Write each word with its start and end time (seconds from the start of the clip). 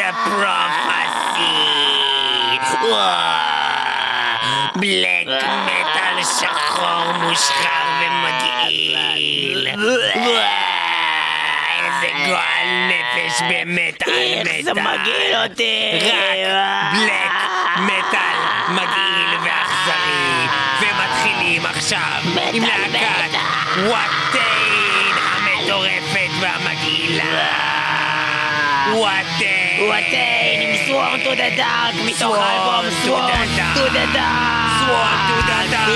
the 0.00 0.12
prophecy. 0.24 1.80
בלק 4.76 5.26
מטאל 5.66 6.24
שחור 6.24 7.12
מושחר 7.12 7.84
ומגעיל. 8.00 9.68
איזה 11.78 12.08
גועל 12.26 12.68
נפש 12.88 13.40
במטאל 13.40 13.66
מטאל. 13.66 14.46
איך 14.46 14.64
זה 14.64 14.72
מגעיל 14.74 15.36
אותי. 15.42 15.98
רק 16.02 16.92
בלק 16.92 17.32
מטאל 17.76 18.38
מגעיל 18.68 19.38
ואכזרי. 19.42 20.48
ומתחילים 20.80 21.66
עכשיו 21.66 22.20
עם 22.52 22.62
להקת 22.62 23.38
וואטיין 23.76 25.14
המטורפת 25.36 26.30
והמגעילה. 26.40 27.48
וואטיין. 28.92 29.59
וואטיין 29.79 30.61
עם 30.61 30.85
סוורם 30.87 31.19
טו 31.23 31.35
דה 31.35 31.49
דארק 31.49 31.95
מתוך 32.05 32.35
Swarm 32.35 32.39
האלבום 32.39 32.85
to 33.75 33.89
the 33.91 34.15
סוורם 34.15 34.15
dark. 34.15 35.27
טו 35.29 35.45
דה 35.47 35.65
דארק. 35.71 35.95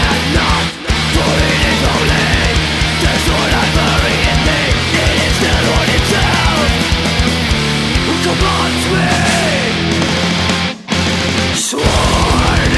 Swarm 11.55 12.71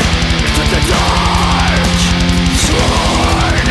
to 0.55 0.63
the 0.71 0.81
dark. 0.89 1.99
Sword 2.55 3.67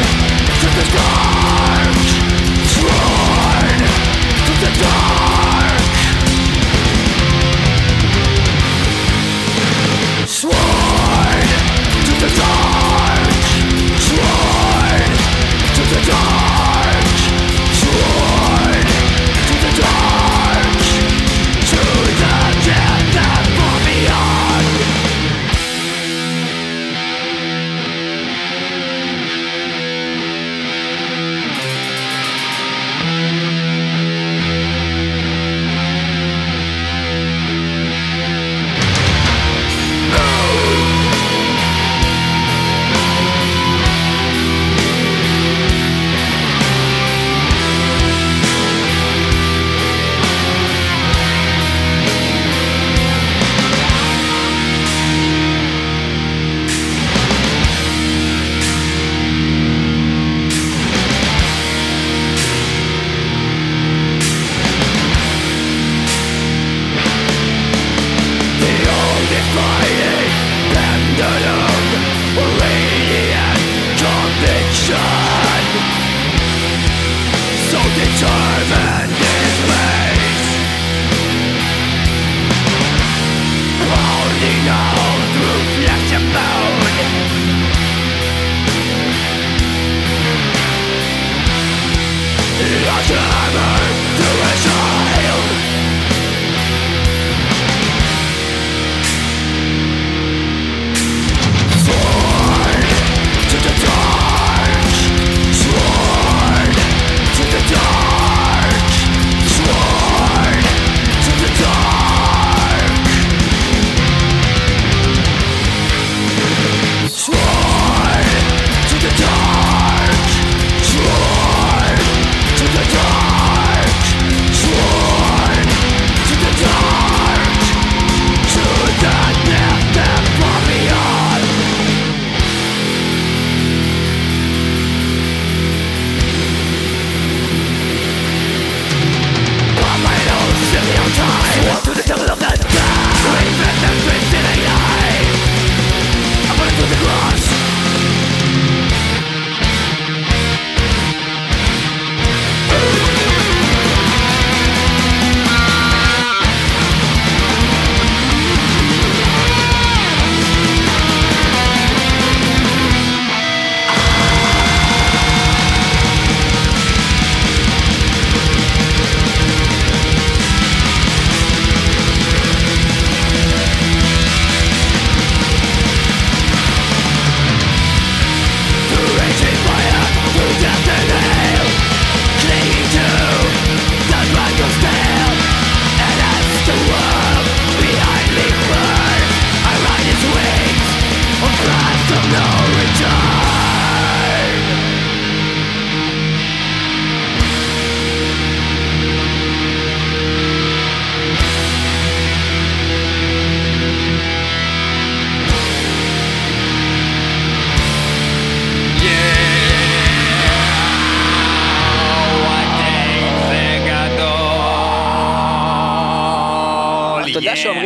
to 0.61 0.69
the 0.77 0.87
dark 0.93 1.72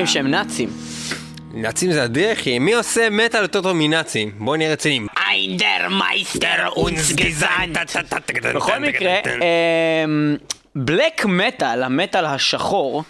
אומרים 0.07 0.15
שהם 0.15 0.31
נאצים. 0.31 0.69
נאצים 1.55 1.93
זה 1.93 2.03
הדרך. 2.03 2.47
מי 2.61 2.75
עושה 2.75 3.11
מטאל 3.11 3.43
יותר 3.43 3.61
טוב 3.63 3.73
מנאצים? 3.73 4.31
בואו 4.39 4.57
נהיה 4.57 4.73
רציניים. 4.73 5.07
איינדר 5.29 5.89
מייסטר 5.91 6.69
אונס 6.77 7.13
גזנט. 7.13 7.79
בכל 8.55 8.79
מקרה, 8.79 9.15
בלק 10.75 11.25
מטאל, 11.25 11.83
המטאל 11.83 12.25
השחור, 12.25 13.03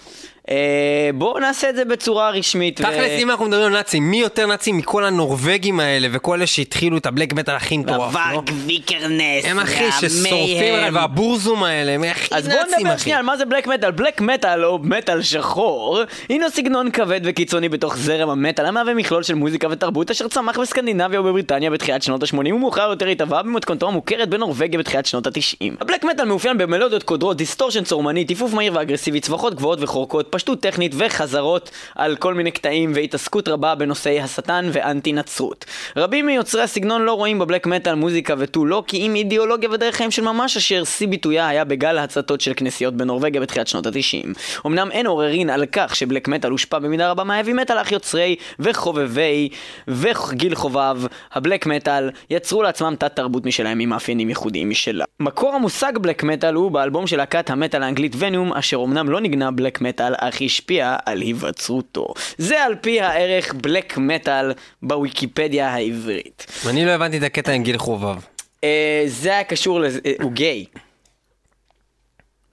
בואו 1.15 1.39
נעשה 1.39 1.71
את 1.71 1.77
זה 1.77 1.85
בצורה 1.85 2.31
רשמית. 2.31 2.77
תכלס, 2.81 3.11
אם 3.19 3.31
אנחנו 3.31 3.45
מדברים 3.45 3.67
על 3.67 3.73
נאצים, 3.73 4.11
מי 4.11 4.17
יותר 4.21 4.47
נאצים 4.47 4.77
מכל 4.77 5.05
הנורבגים 5.05 5.81
האלה 5.81 6.09
וכל 6.13 6.35
אלה 6.35 6.47
שהתחילו 6.47 6.99
את 6.99 7.07
הבלק 7.07 7.33
מטאל 7.33 7.55
הכי 7.55 7.79
מטורף, 7.79 8.15
לא? 8.15 8.37
ורג 8.37 8.51
ויקרנס. 8.67 9.45
הם 9.45 9.59
אחי 9.59 9.93
ששורפים 9.93 10.75
עליי, 10.75 10.91
והבורזום 10.91 11.65
האלה, 11.65 11.93
הם 11.93 12.03
הכי 12.03 12.35
אז 12.35 12.49
בואו 12.49 12.59
נאצים 12.59 12.79
נדבר 12.79 12.95
אחי. 12.95 13.03
שנייה 13.03 13.19
על 13.19 13.25
מה 13.25 13.37
זה 13.37 13.45
בלק 13.45 13.67
מטאל. 13.67 13.91
בלק 13.91 14.21
מטאל 14.21 14.65
או 14.65 14.79
מטאל 14.83 15.23
שחור 15.23 16.01
הינו 16.29 16.51
סגנון 16.51 16.91
כבד 16.91 17.21
וקיצוני 17.25 17.69
בתוך 17.69 17.97
זרם 17.97 18.31
המטאל 18.31 18.67
המהווה 18.67 18.95
מכלול 18.95 19.23
של 19.23 19.35
מוזיקה 19.35 19.69
ותרבות 19.71 20.11
אשר 20.11 20.29
צמח 20.29 20.59
בסקנדינביה 20.59 21.21
ובבריטניה 21.21 21.71
בתחילת 21.71 22.03
שנות 22.03 22.23
ה-80 22.23 22.55
ומאוחר 22.55 22.89
יותר 22.91 23.07
התהווה 23.07 23.43
במתכונתו 23.43 23.89
המוכרת 23.89 24.29
בנורבגיה 24.29 24.79
בתחילת 24.79 25.07
שנות 25.07 25.27
ה-90. 25.27 25.75
ה 25.81 25.85
black 25.85 26.05
metal 26.05 26.25
מאופיין 26.25 26.59
במלודיות 26.59 27.03
קודרות, 27.03 27.37
דיסטורשן 27.37 27.85
צורמני, 27.85 28.25
תיפוף 28.25 28.53
מהיר 28.53 28.73
ואגרסיבי, 28.75 29.21
צווחות 29.21 29.55
גבוהות 29.55 29.79
וחורקות, 29.83 30.36
פשטות 30.37 30.61
טכנית 30.61 30.93
וחזרות 30.99 31.71
על 31.95 32.17
כל 32.17 32.35
מיני 32.35 32.51
קטעים 32.51 32.93
והתעסקות 32.95 33.49
רבה 33.49 33.75
בנושאי 33.75 34.21
השטן 34.21 34.69
ואנטי 34.73 35.13
נצרות. 35.13 35.65
רבים 35.97 36.27
מיוצרי 36.27 36.63
הסגנון 36.63 37.03
לא 37.03 37.13
רואים 37.13 37.39
ב 37.39 37.43
black 37.43 37.67
metal 37.67 37.95
מוזיקה 37.95 38.35
ותו 38.39 38.65
לא 38.65 38.83
כי 38.87 38.97
אם 38.97 39.15
אידיאולוגיה 39.15 39.71
ודרך 39.71 39.95
חיים 39.95 40.11
של 40.11 40.23
ממש 40.23 40.57
אשר 40.57 40.85
שיא 40.85 41.09
ביטויה 41.09 41.49
היה 41.49 41.65
בגל 41.65 41.99
ההצתות 41.99 42.41
של 42.41 42.53
כנסיות 42.57 42.95
בנורבגיה 42.95 43.41
בתחילת 43.41 43.67
שנות 43.67 43.87
ה-90. 43.87 44.39
אמנם 44.67 44.91
אין 44.91 45.07
עוררין 45.07 45.51
על 45.51 45.65
כך 45.73 45.97
שבלק 45.97 46.29
מטאל 46.29 46.51
הושפע 46.51 46.79
במידה 46.79 47.11
רבה 47.11 47.25
מהאבי 47.25 47.53
מטאל 47.53 47.79
אך 47.79 47.93
יוצרי 47.93 48.37
וחובבי 48.59 49.49
וגיל 49.89 50.55
חובב 50.55 50.97
הבלק 51.33 51.67
מטאל 51.67 52.11
יצרו 52.31 52.63
לעצמם 52.63 52.95
תת 52.99 53.17
תרבות 53.17 53.47
משלהם 53.47 53.81
עם 53.81 53.89
מאפיינים 53.89 54.29
ייחודיים 54.29 54.71
משלה. 54.71 55.05
מקור 55.21 55.55
המושג 55.55 55.93
בלק 55.99 56.25
מטאל 56.25 56.55
הוא 56.55 56.71
באלבום 56.71 57.07
של 57.07 57.17
להקת 57.17 57.51
המטאל 57.51 57.83
האנגלית 57.83 58.13
ונום 58.19 58.53
אשר 58.53 58.77
אמנם 58.85 59.09
לא 59.09 59.21
נגנה 59.21 59.51
בלק 59.51 59.81
מטאל 59.81 60.15
אך 60.29 60.43
השפיע 60.43 60.97
על 61.07 61.21
היווצרותו. 61.21 62.07
זה 62.39 62.63
על 62.63 62.75
פי 62.75 63.01
הערך 63.01 63.55
בלק 63.55 63.99
מטאל 63.99 64.53
בוויקיפדיה 64.83 65.69
העברית. 65.69 66.47
אני 66.69 66.85
לא 66.85 66.91
הבנתי 66.91 67.19
את 67.19 67.23
הקטע 67.23 67.53
עם 67.53 67.63
גיל 67.63 67.79
חובב. 67.79 68.17
אה, 68.65 69.05
זה 69.07 69.31
היה 69.31 69.45
קשור 69.45 69.81
לזה, 69.81 70.01
אה, 70.07 70.13
הוא 70.23 70.33
גיי. 70.33 70.65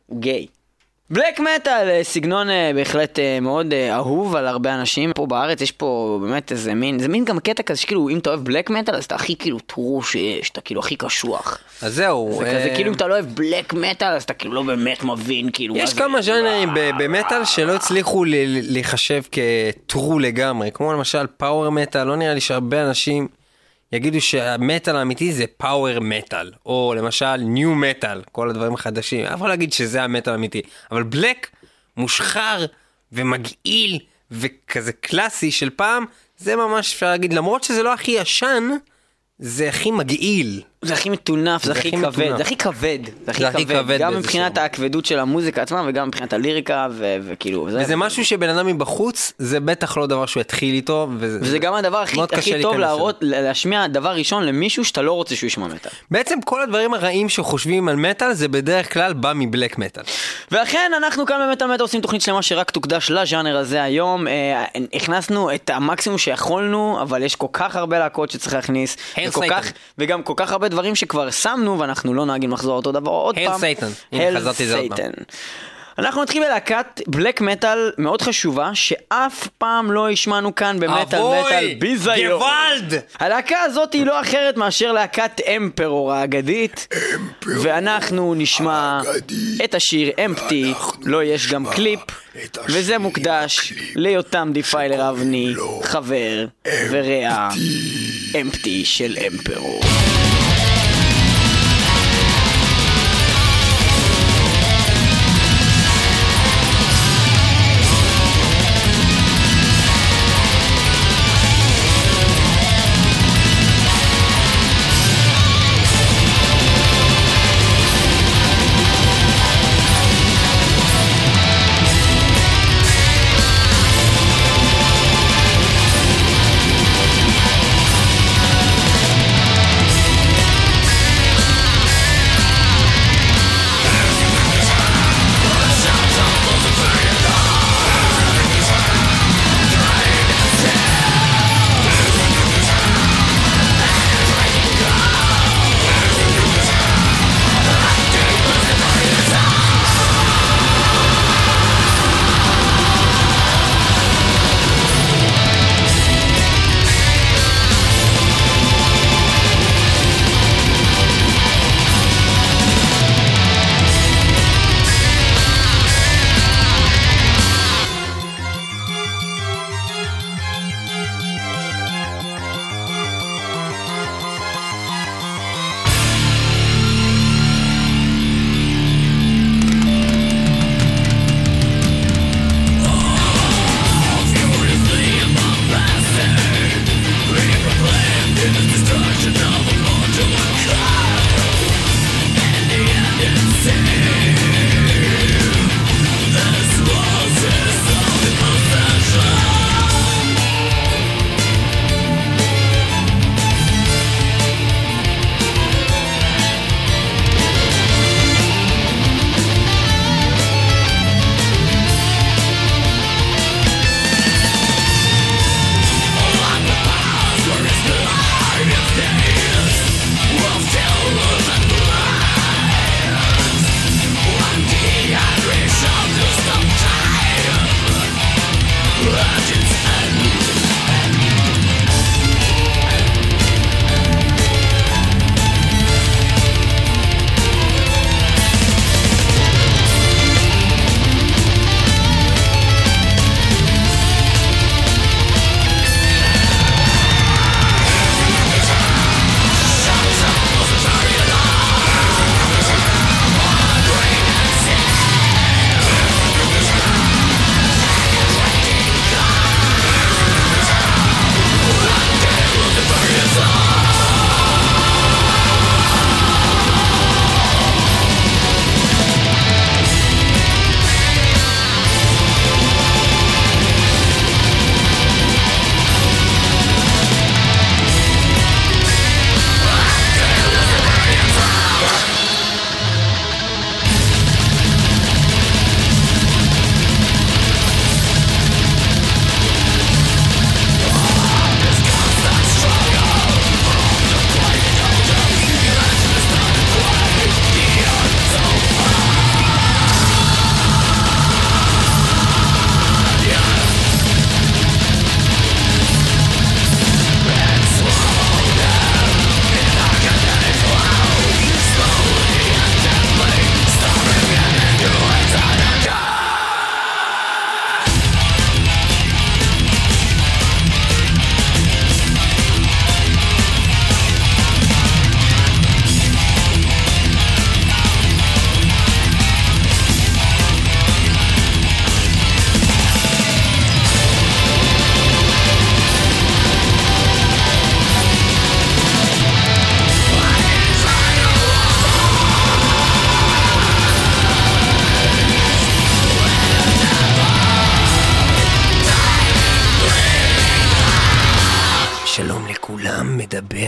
הוא 0.06 0.22
גיי. 0.22 0.48
בלק 1.10 1.40
מטאל, 1.40 1.90
אה, 1.90 2.04
סגנון 2.04 2.50
אה, 2.50 2.72
בהחלט 2.76 3.20
אה, 3.20 3.40
מאוד 3.40 3.74
אה, 3.74 3.96
אהוב 3.96 4.36
על 4.36 4.48
הרבה 4.48 4.74
אנשים. 4.74 5.12
פה 5.16 5.26
בארץ 5.26 5.62
יש 5.62 5.72
פה 5.72 6.20
באמת 6.22 6.52
איזה 6.52 6.74
מין, 6.74 7.00
זה 7.00 7.08
מין 7.08 7.26
גם 7.26 7.40
קטע 7.40 7.64
כזה 7.64 7.80
שכאילו 7.82 8.10
אם 8.10 8.18
אתה 8.18 8.30
אוהב 8.30 8.44
בלק 8.44 8.70
מטאל 8.70 8.96
אז 8.96 9.06
אתה 9.06 9.16
הכי 9.16 9.36
כאילו 9.36 9.60
טרו 9.60 10.04
שיש, 10.04 10.50
אתה 10.50 10.62
כאילו 10.62 10.80
הכי 10.80 10.96
קשוח. 10.96 11.60
אז 11.82 11.96
זהו. 11.96 12.36
זה 12.40 12.46
כזה 12.46 12.72
כאילו 12.76 12.90
אם 12.90 12.96
אתה 12.96 13.08
לא 13.08 13.14
אוהב 13.14 13.26
בלק 13.26 13.74
מטאל 13.74 14.08
אז 14.08 14.24
אתה 14.24 14.34
כאילו 14.34 14.54
לא 14.54 14.62
באמת 14.62 15.04
מבין 15.04 15.50
כאילו. 15.54 15.78
יש. 15.78 15.94
כמה 15.94 16.22
ז'אנרים 16.22 16.70
במטאל 16.74 17.46
שלא 17.46 17.76
הצליחו 17.76 18.24
להיחשב 18.46 19.22
כטרו 19.32 20.20
לגמרי, 20.20 20.72
כמו 20.74 20.94
למשל 20.94 21.28
פאוור 21.38 21.70
מטאל, 21.70 22.04
לא 22.04 22.16
נראה 22.16 22.34
לי 22.34 22.42
שהרבה 22.42 22.82
אנשים 22.82 23.28
יגידו 23.94 24.22
שהמטאל 24.22 24.96
האמיתי 24.96 25.34
זה 25.34 25.46
פאוור 25.58 26.00
מטאל, 26.00 26.52
או 26.66 26.94
למשל 26.98 27.36
ניו 27.38 27.76
מטאל, 27.76 28.22
כל 28.32 28.50
הדברים 28.50 28.74
החדשים, 28.74 29.26
אף 29.26 29.34
אחד 29.34 29.42
לא 29.42 29.50
להגיד 29.50 29.74
שזה 29.74 30.04
המטאל 30.04 30.34
האמיתי, 30.34 30.62
אבל 30.92 31.04
בלק 31.04 31.50
מושחר 31.98 32.66
ומגעיל 33.12 34.00
וכזה 34.32 34.92
קלאסי 34.94 35.52
של 35.52 35.70
פעם, 35.70 36.06
זה 36.38 36.56
ממש 36.56 36.94
אפשר 36.94 37.06
להגיד, 37.06 37.34
למרות 37.34 37.64
שזה 37.64 37.84
לא 37.84 37.94
הכי 37.94 38.12
ישן, 38.12 38.70
זה 39.40 39.70
הכי 39.70 39.92
מגעיל. 39.92 40.62
זה 40.84 40.94
הכי 40.94 41.10
מטונף, 41.10 41.64
זה 41.64 41.72
הכי 41.72 41.92
כבד. 41.92 42.38
זה 42.38 42.44
הכי 42.44 42.58
כבד, 42.58 43.00
זה 43.26 43.32
הכי 43.48 43.66
כבד, 43.66 43.98
גם 44.00 44.18
מבחינת. 44.18 44.58
הכבדות 44.58 45.06
של 45.06 45.20
המוזיקה 45.20 45.62
עצמה 45.62 45.84
וגם 45.88 46.08
מבחינת 46.08 46.34
הליריקה 46.34 46.88
וכאילו, 47.00 47.68
וזה 47.72 47.96
משהו 47.96 48.26
שבן 48.26 48.50
אדם 48.50 48.68
מבחוץ, 48.68 49.34
זה 49.38 49.60
בטח 49.60 49.98
לא 49.98 50.08
דבר 50.08 50.26
שהוא 50.26 50.42
יתחיל 50.42 50.76
איתו. 50.76 51.08
וזה, 51.18 51.60
גם 51.60 51.74
הדבר 51.74 51.98
הכי, 51.98 52.18
טוב 52.62 52.78
להראות, 52.78 53.18
להשמיע 53.22 53.88
דבר 53.88 54.10
ראשון 54.10 54.44
למישהו 54.44 54.86
שאתה 54.86 55.02
לא 55.02 55.12
רוצה 55.12 55.36
שהוא 55.36 55.48
ישמע 55.48 55.68
מטאל. 55.68 55.92
בעצם 56.12 56.42
כל 56.42 56.62
הדברים 56.62 56.94
הרעים 56.94 57.30
שחושבים 57.30 57.88
על 57.88 57.96
מטאל 57.96 58.34
זה 58.34 58.48
בדרך 58.48 58.94
כלל 58.94 59.14
בא 59.14 59.34
מבלק 59.36 59.78
מטאל. 59.78 60.04
ואכן 60.52 60.92
אנחנו 60.98 61.26
כאן 61.26 61.38
במטאל 61.50 61.68
מטאל 61.68 61.82
עושים 61.82 62.02
תוכנית 62.02 62.22
שלמה 62.22 62.42
שרק 62.42 62.72
תוקדש 62.72 63.12
לז'אנר 63.12 63.58
הזה 63.58 63.84
היום. 63.84 64.28
אה, 64.28 64.66
הכנסנו 64.94 65.56
את 65.56 65.70
המקסימום 65.70 66.18
שיכולנו, 66.18 66.98
אבל 67.02 67.24
יש 67.24 67.36
כל 67.36 67.48
כך 67.54 67.76
הרבה 67.76 68.00
להקות 68.00 68.32
שצריך 68.32 68.54
להכניס. 68.54 68.98
וגם 69.98 70.24
כל 70.24 70.34
כך 70.36 70.52
הרבה 70.52 70.70
דברים 70.74 70.96
שכבר 70.96 71.32
שמנו 71.32 71.80
ואנחנו 71.80 72.14
לא 72.14 72.26
נוהגים 72.26 72.52
לחזור 72.52 72.76
אותו 72.76 72.92
דבר 72.92 73.12
עוד 73.12 73.36
Hail 73.36 73.42
פעם. 73.46 73.54
עוד 73.54 73.62
פעם. 73.80 73.92
Satan. 74.98 75.24
אנחנו 75.98 76.24
נתחיל 76.24 76.44
בלהקת 76.44 77.02
בלק 77.08 77.42
מטאל 77.42 77.92
מאוד 77.98 78.22
חשובה, 78.22 78.72
שאף 78.74 79.48
פעם 79.58 79.92
לא 79.92 80.10
השמענו 80.10 80.56
כאן 80.56 80.80
במטאל 80.80 81.20
מטאל 81.20 81.76
ביזיון. 81.80 82.40
גוואלד! 82.40 82.94
הלהקה 83.20 83.62
הזאת 83.62 83.94
היא 83.94 84.06
לא 84.06 84.22
אחרת 84.22 84.58
מאשר 84.58 84.92
להקת 84.92 85.42
אמפרור 85.58 86.14
האגדית 86.14 86.88
ואנחנו 87.46 88.34
נשמע 88.34 89.02
את 89.64 89.76
השיר 89.76 90.12
Empty, 90.26 90.74
לא 91.04 91.24
יש 91.24 91.48
גם 91.48 91.66
קליפ 91.66 92.00
וזה 92.68 92.98
מוקדש 92.98 93.74
ליותם 93.96 94.50
דיפיילר 94.54 95.10
אבני, 95.10 95.54
חבר 95.84 96.46
ורע 96.90 97.50
Empty 98.42 98.86
של 98.86 99.18
Emperor. 99.28 99.82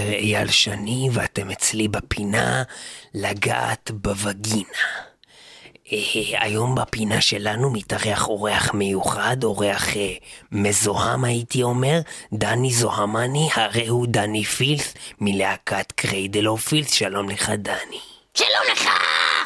לאייל 0.10 0.48
שני 0.48 1.10
ואתם 1.14 1.52
אצלי 1.52 1.88
בפינה 1.88 2.64
לגעת 3.14 3.92
בווגינה. 3.94 4.86
אה, 5.94 5.98
היום 6.42 6.76
בפינה 6.76 7.22
שלנו 7.22 7.70
מתארח 7.70 8.28
אורח 8.28 8.74
מיוחד, 8.74 9.44
אורח 9.44 9.98
אה, 9.98 10.14
מזוהם 10.52 11.24
הייתי 11.24 11.64
אומר, 11.64 12.00
דני 12.34 12.74
זוהמני, 12.74 13.50
הרי 13.54 13.88
הוא 13.88 14.08
דני 14.10 14.44
Filth 14.44 14.94
מלהקת 15.22 15.92
Cradle 15.92 16.48
of 16.48 16.68
Filth, 16.68 16.92
שלום 16.94 17.30
לך 17.30 17.50
דני. 17.50 18.00
שלום 18.34 18.64
לך! 18.72 18.90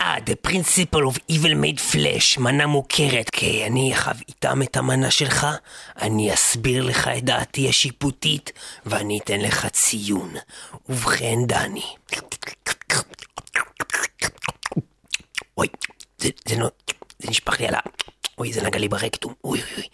אה, 0.00 0.16
The 0.18 0.50
Principle 0.50 1.12
of 1.12 1.18
Evil 1.32 1.54
Made 1.64 1.92
Flesh, 1.92 2.40
מנה 2.40 2.66
מוכרת, 2.66 3.30
כי 3.30 3.66
אני 3.66 3.94
אחב 3.94 4.14
איתם 4.28 4.62
את 4.62 4.76
המנה 4.76 5.10
שלך, 5.10 5.46
אני 6.02 6.34
אסביר 6.34 6.82
לך 6.82 7.08
את 7.08 7.24
דעתי 7.24 7.68
השיפוטית, 7.68 8.52
ואני 8.86 9.18
אתן 9.18 9.40
לך 9.40 9.66
ציון. 9.66 10.34
ובכן, 10.88 11.46
דני. 11.46 11.82
אוי, 15.58 15.68
זה, 16.18 16.28
זה, 16.48 16.56
לא, 16.56 16.68
זה 17.18 17.30
נשפך 17.30 17.60
לי 17.60 17.66
על 17.66 17.74
ה... 17.74 17.78
אוי, 18.38 18.52
זה 18.52 18.62
נגע 18.62 18.78
לי 18.78 18.88
ברקטום. 18.88 19.34
אוי, 19.44 19.62
אוי, 19.62 19.72
אוי. 19.76 19.88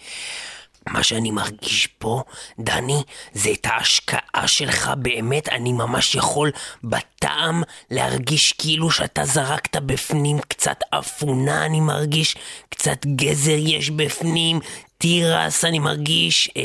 מה 0.88 1.02
שאני 1.02 1.30
מרגיש 1.30 1.86
פה, 1.86 2.22
דני, 2.58 3.02
זה 3.32 3.50
את 3.50 3.66
ההשקעה 3.66 4.46
שלך. 4.46 4.92
באמת, 4.98 5.48
אני 5.48 5.72
ממש 5.72 6.14
יכול 6.14 6.50
בטעם 6.84 7.62
להרגיש 7.90 8.52
כאילו 8.58 8.90
שאתה 8.90 9.24
זרקת 9.24 9.76
בפנים 9.76 10.38
קצת 10.38 10.80
אפונה, 10.90 11.66
אני 11.66 11.80
מרגיש. 11.80 12.36
קצת 12.68 13.06
גזר 13.06 13.56
יש 13.58 13.90
בפנים, 13.90 14.60
תירס, 15.00 15.64
אני 15.64 15.78
מרגיש, 15.78 16.50
אה, 16.56 16.62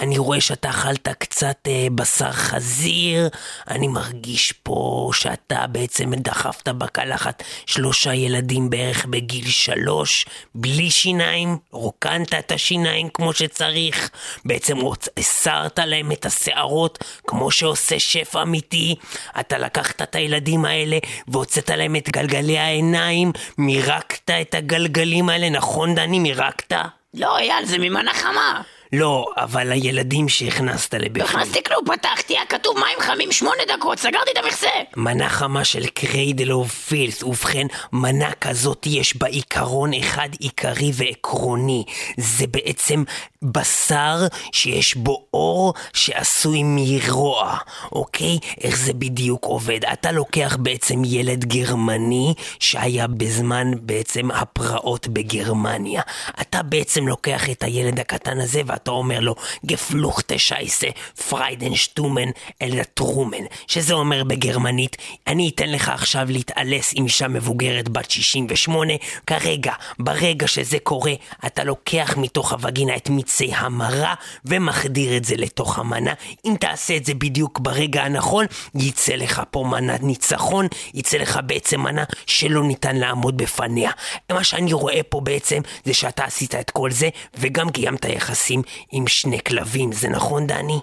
אני 0.00 0.18
רואה 0.18 0.40
שאתה 0.40 0.70
אכלת 0.70 1.08
קצת 1.08 1.56
אה, 1.66 1.86
בשר 1.94 2.32
חזיר, 2.32 3.28
אני 3.68 3.88
מרגיש 3.88 4.52
פה 4.52 5.10
שאתה 5.14 5.66
בעצם 5.66 6.14
דחפת 6.14 6.68
בקלחת 6.68 7.42
שלושה 7.66 8.14
ילדים 8.14 8.70
בערך 8.70 9.06
בגיל 9.06 9.48
שלוש, 9.48 10.26
בלי 10.54 10.90
שיניים, 10.90 11.56
רוקנת 11.72 12.34
את 12.34 12.52
השיניים 12.52 13.08
כמו 13.14 13.32
שצריך, 13.32 14.10
בעצם 14.44 14.76
הסרת 15.16 15.78
להם 15.78 16.12
את 16.12 16.26
השערות 16.26 17.04
כמו 17.26 17.50
שעושה 17.50 17.98
שף 17.98 18.36
אמיתי, 18.42 18.94
אתה 19.40 19.58
לקחת 19.58 20.02
את 20.02 20.14
הילדים 20.14 20.64
האלה 20.64 20.98
והוצאת 21.28 21.70
להם 21.70 21.96
את 21.96 22.08
גלגלי 22.08 22.58
העיניים, 22.58 23.32
מירקת 23.58 24.30
את 24.30 24.54
הגלגלים 24.54 25.28
האלה, 25.28 25.50
נכון 25.50 25.94
דני? 25.94 26.18
מירקת? 26.18 26.97
לא, 27.14 27.38
אייל, 27.38 27.64
זה 27.64 27.78
ממנה 27.78 28.14
חמה. 28.14 28.62
לא, 28.92 29.24
אבל 29.36 29.72
הילדים 29.72 30.28
שהכנסת 30.28 30.94
לא 30.94 31.00
לבפנים. 31.00 31.24
הכנסתי 31.24 31.62
כלום, 31.62 31.84
פתחתי, 31.86 32.34
היה 32.34 32.46
כתוב 32.46 32.76
מים 32.78 32.98
חמים 33.00 33.32
שמונה 33.32 33.62
דקות, 33.76 33.98
סגרתי 33.98 34.30
את 34.32 34.44
המכסה. 34.44 34.68
מנה 34.96 35.28
חמה 35.28 35.64
של 35.64 35.86
Cradle 35.86 36.52
of 36.52 36.74
Filth, 36.74 37.22
ובכן, 37.22 37.66
מנה 37.92 38.32
כזאת 38.40 38.86
יש 38.86 39.16
בה 39.16 39.26
עיקרון 39.26 39.94
אחד 39.94 40.28
עיקרי 40.40 40.90
ועקרוני. 40.94 41.84
זה 42.16 42.46
בעצם 42.46 43.04
בשר 43.42 44.26
שיש 44.52 44.96
בו 44.96 45.24
אור 45.34 45.74
שעשוי 45.92 46.62
מרוע, 46.64 47.56
אוקיי? 47.92 48.38
איך 48.60 48.76
זה 48.76 48.92
בדיוק 48.92 49.44
עובד? 49.44 49.84
אתה 49.92 50.12
לוקח 50.12 50.56
בעצם 50.60 51.02
ילד 51.04 51.44
גרמני 51.44 52.34
שהיה 52.60 53.06
בזמן 53.06 53.70
בעצם 53.82 54.30
הפרעות 54.30 55.08
בגרמניה. 55.08 56.02
אתה 56.40 56.62
בעצם 56.62 57.08
לוקח 57.08 57.50
את 57.50 57.62
הילד 57.62 58.00
הקטן 58.00 58.40
הזה 58.40 58.62
ואתה 58.66 58.90
אומר 58.90 59.20
לו, 59.20 59.34
גפלוכטה 59.66 60.38
שייסה, 60.38 60.88
פריידנשטומן 61.28 62.28
אל 62.62 62.84
טרומן, 62.84 63.44
שזה 63.66 63.94
אומר 63.94 64.24
בגרמנית, 64.24 64.96
אני 65.26 65.50
אתן 65.54 65.68
לך 65.70 65.88
עכשיו 65.88 66.26
להתעלס 66.30 66.92
עם 66.94 67.04
אישה 67.04 67.28
מבוגרת 67.28 67.88
בת 67.88 68.10
68, 68.10 68.92
כרגע, 69.26 69.72
ברגע 69.98 70.48
שזה 70.48 70.78
קורה, 70.82 71.12
אתה 71.46 71.64
לוקח 71.64 72.14
מתוך 72.16 72.52
הווגינה 72.52 72.96
את 72.96 73.10
מיצי 73.28 73.50
המרה 73.54 74.14
ומחדיר 74.44 75.16
את 75.16 75.24
זה 75.24 75.34
לתוך 75.36 75.78
המנה. 75.78 76.14
אם 76.44 76.54
תעשה 76.60 76.96
את 76.96 77.04
זה 77.04 77.14
בדיוק 77.14 77.58
ברגע 77.58 78.02
הנכון, 78.02 78.46
יצא 78.74 79.14
לך 79.14 79.42
פה 79.50 79.64
מנת 79.70 80.02
ניצחון, 80.02 80.66
יצא 80.94 81.16
לך 81.16 81.40
בעצם 81.46 81.80
מנה 81.80 82.04
שלא 82.26 82.62
ניתן 82.64 82.96
לעמוד 82.96 83.36
בפניה. 83.36 83.90
מה 84.32 84.44
שאני 84.44 84.72
רואה 84.72 85.02
פה 85.02 85.20
בעצם, 85.20 85.60
זה 85.84 85.94
שאתה 85.94 86.24
עשית 86.24 86.54
את 86.54 86.70
כל 86.70 86.90
זה, 86.90 87.08
וגם 87.34 87.70
קיימת 87.70 88.04
יחסים 88.04 88.62
עם 88.92 89.04
שני 89.08 89.38
כלבים, 89.46 89.92
זה 89.92 90.08
נכון 90.08 90.46
דני? 90.46 90.80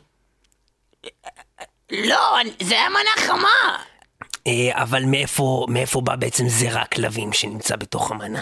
לא, 1.91 2.37
זה 2.61 2.73
היה 2.73 2.89
מנה 2.89 3.27
חמה. 3.27 3.77
אה, 4.47 4.81
אבל 4.81 5.05
מאיפה, 5.05 5.65
מאיפה 5.69 6.01
בא 6.01 6.15
בעצם 6.15 6.49
זרע 6.49 6.81
הכלבים 6.81 7.33
שנמצא 7.33 7.75
בתוך 7.75 8.11
המנה? 8.11 8.41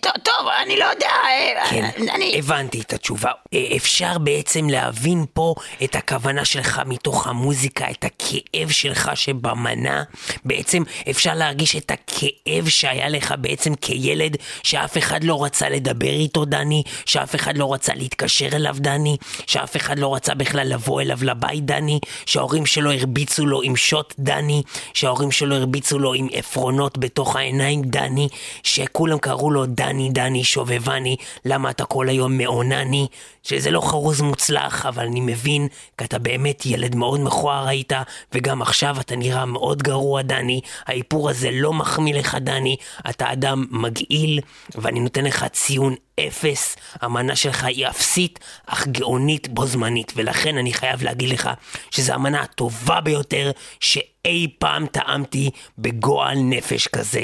טוב, 0.00 0.12
טוב, 0.22 0.48
אני 0.62 0.76
לא 0.76 0.84
יודע, 0.84 1.06
אה, 1.06 1.70
כן, 1.70 1.90
אני... 2.14 2.38
הבנתי 2.38 2.80
את 2.80 2.92
התשובה. 2.92 3.30
אה, 3.54 3.76
אפשר 3.76 4.18
בעצם 4.18 4.68
להבין 4.68 5.24
פה 5.32 5.54
את 5.84 5.96
הכוונה 5.96 6.44
שלך 6.44 6.82
מתוך 6.86 7.26
המוזיקה, 7.26 7.90
את 7.90 8.04
הכאב 8.04 8.70
שלך 8.70 9.10
שבמנה. 9.14 10.02
בעצם 10.44 10.82
אפשר 11.10 11.34
להרגיש 11.34 11.76
את 11.76 11.90
הכאב 11.90 12.68
שהיה 12.68 13.08
לך 13.08 13.34
בעצם 13.38 13.74
כילד, 13.74 14.36
שאף 14.62 14.98
אחד 14.98 15.24
לא 15.24 15.44
רצה 15.44 15.68
לדבר 15.68 16.12
איתו, 16.12 16.44
דני, 16.44 16.82
שאף 17.06 17.34
אחד 17.34 17.58
לא 17.58 17.74
רצה 17.74 17.94
להתקשר 17.94 18.56
אליו, 18.56 18.76
דני, 18.78 19.16
שאף 19.46 19.76
אחד 19.76 19.98
לא 19.98 20.14
רצה 20.14 20.34
בכלל 20.34 20.66
לבוא 20.72 21.00
אליו 21.00 21.18
לבית, 21.22 21.64
דני, 21.64 22.00
שההורים 22.26 22.66
שלו 22.66 22.92
הרביצו 22.92 23.46
לו 23.46 23.62
עם 23.62 23.76
שוט, 23.76 24.14
דני, 24.18 24.62
שההורים 24.94 25.30
שלו 25.30 25.56
הרביצו 25.56 25.98
לו 25.98 26.14
עם 26.14 26.28
עפרונות 26.32 26.98
בתוך 26.98 27.36
העיניים, 27.36 27.82
דני, 27.82 28.28
שכולם 28.62 29.18
קראו 29.18 29.50
לו 29.50 29.63
דני, 29.66 30.10
דני, 30.12 30.44
שובבני, 30.44 31.16
למה 31.44 31.70
אתה 31.70 31.84
כל 31.84 32.08
היום 32.08 32.38
מעונני, 32.38 33.06
שזה 33.42 33.70
לא 33.70 33.80
חרוז 33.80 34.20
מוצלח, 34.20 34.86
אבל 34.86 35.06
אני 35.06 35.20
מבין, 35.20 35.68
כי 35.98 36.04
אתה 36.04 36.18
באמת 36.18 36.66
ילד 36.66 36.94
מאוד 36.96 37.20
מכוער 37.20 37.68
היית, 37.68 37.92
וגם 38.32 38.62
עכשיו 38.62 38.96
אתה 39.00 39.16
נראה 39.16 39.44
מאוד 39.44 39.82
גרוע, 39.82 40.22
דני, 40.22 40.60
האיפור 40.86 41.30
הזה 41.30 41.50
לא 41.52 41.72
מחמיא 41.72 42.14
לך, 42.14 42.36
דני, 42.40 42.76
אתה 43.10 43.32
אדם 43.32 43.64
מגעיל, 43.70 44.40
ואני 44.74 45.00
נותן 45.00 45.24
לך 45.24 45.44
ציון 45.52 45.94
אפס, 46.20 46.76
המנה 47.00 47.36
שלך 47.36 47.64
היא 47.64 47.86
אפסית, 47.86 48.38
אך 48.66 48.86
גאונית 48.86 49.48
בו 49.48 49.66
זמנית, 49.66 50.12
ולכן 50.16 50.56
אני 50.58 50.72
חייב 50.72 51.02
להגיד 51.02 51.28
לך 51.28 51.50
שזו 51.90 52.12
המנה 52.12 52.42
הטובה 52.42 53.00
ביותר 53.00 53.50
שאי 53.80 54.48
פעם 54.58 54.86
טעמתי 54.86 55.50
בגועל 55.78 56.38
נפש 56.38 56.86
כזה, 56.86 57.20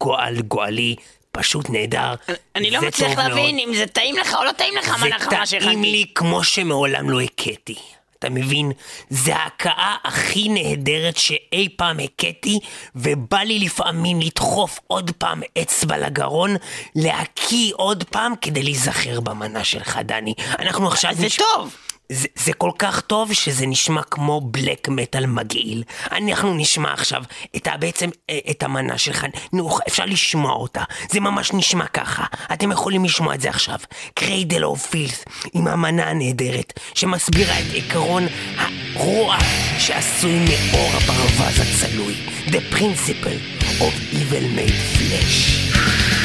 גועל 0.00 0.40
גועלי, 0.40 0.96
פשוט 1.38 1.70
נהדר. 1.70 2.14
אני 2.56 2.70
לא 2.70 2.80
מצליח 2.82 3.18
מאוד. 3.18 3.28
להבין 3.30 3.58
אם 3.58 3.74
זה 3.74 3.86
טעים 3.86 4.16
לך 4.16 4.34
או 4.34 4.44
לא 4.44 4.52
טעים 4.52 4.76
לך 4.76 4.88
מנה 4.88 5.18
חמה 5.18 5.46
זה 5.46 5.56
טעים. 5.60 5.82
לי 5.82 6.04
כמו 6.14 6.44
שמעולם 6.44 7.10
לא 7.10 7.20
הכיתי. 7.20 7.74
אתה 8.18 8.30
מבין? 8.30 8.72
זה 9.10 9.36
ההכאה 9.36 9.96
הכי 10.04 10.48
נהדרת 10.48 11.16
שאי 11.16 11.68
פעם 11.76 11.96
הכיתי, 12.00 12.58
ובא 12.94 13.38
לי 13.38 13.58
לפעמים 13.58 14.20
לדחוף 14.20 14.78
עוד 14.86 15.10
פעם 15.18 15.42
אצבע 15.62 15.98
לגרון, 15.98 16.56
להקיא 16.94 17.72
עוד 17.76 18.04
פעם 18.04 18.32
כדי 18.40 18.62
להיזכר 18.62 19.20
במנה 19.20 19.64
שלך, 19.64 19.98
דני. 20.04 20.34
אנחנו 20.58 20.88
עכשיו... 20.88 21.10
זה 21.14 21.26
נש- 21.26 21.36
טוב. 21.36 21.76
זה, 22.12 22.28
זה 22.34 22.52
כל 22.52 22.70
כך 22.78 23.00
טוב 23.00 23.32
שזה 23.32 23.66
נשמע 23.66 24.02
כמו 24.02 24.40
black 24.40 24.88
metal 24.88 25.26
מגעיל. 25.26 25.82
אנחנו 26.12 26.54
נשמע 26.54 26.92
עכשיו 26.92 27.22
את 27.56 27.66
ה, 27.66 27.76
בעצם 27.76 28.10
אה, 28.30 28.38
את 28.50 28.62
המנה 28.62 28.98
שלך, 28.98 29.26
נו, 29.52 29.78
אפשר 29.88 30.04
לשמוע 30.04 30.52
אותה. 30.52 30.82
זה 31.10 31.20
ממש 31.20 31.52
נשמע 31.52 31.86
ככה. 31.86 32.24
אתם 32.52 32.72
יכולים 32.72 33.04
לשמוע 33.04 33.34
את 33.34 33.40
זה 33.40 33.48
עכשיו. 33.48 33.78
Cradle 34.14 34.64
of 34.64 34.86
Filth 34.86 35.24
עם 35.52 35.68
המנה 35.68 36.10
הנהדרת 36.10 36.80
שמסבירה 36.94 37.58
את 37.58 37.64
עקרון 37.74 38.26
הרוע 38.56 39.36
שעשוי 39.78 40.38
מאור 40.38 40.90
הברווז 40.94 41.60
הצלוי. 41.60 42.14
The 42.46 42.74
principle 42.74 43.40
of 43.80 43.94
evil 44.12 44.46
made 44.56 44.78
flesh. 44.96 46.15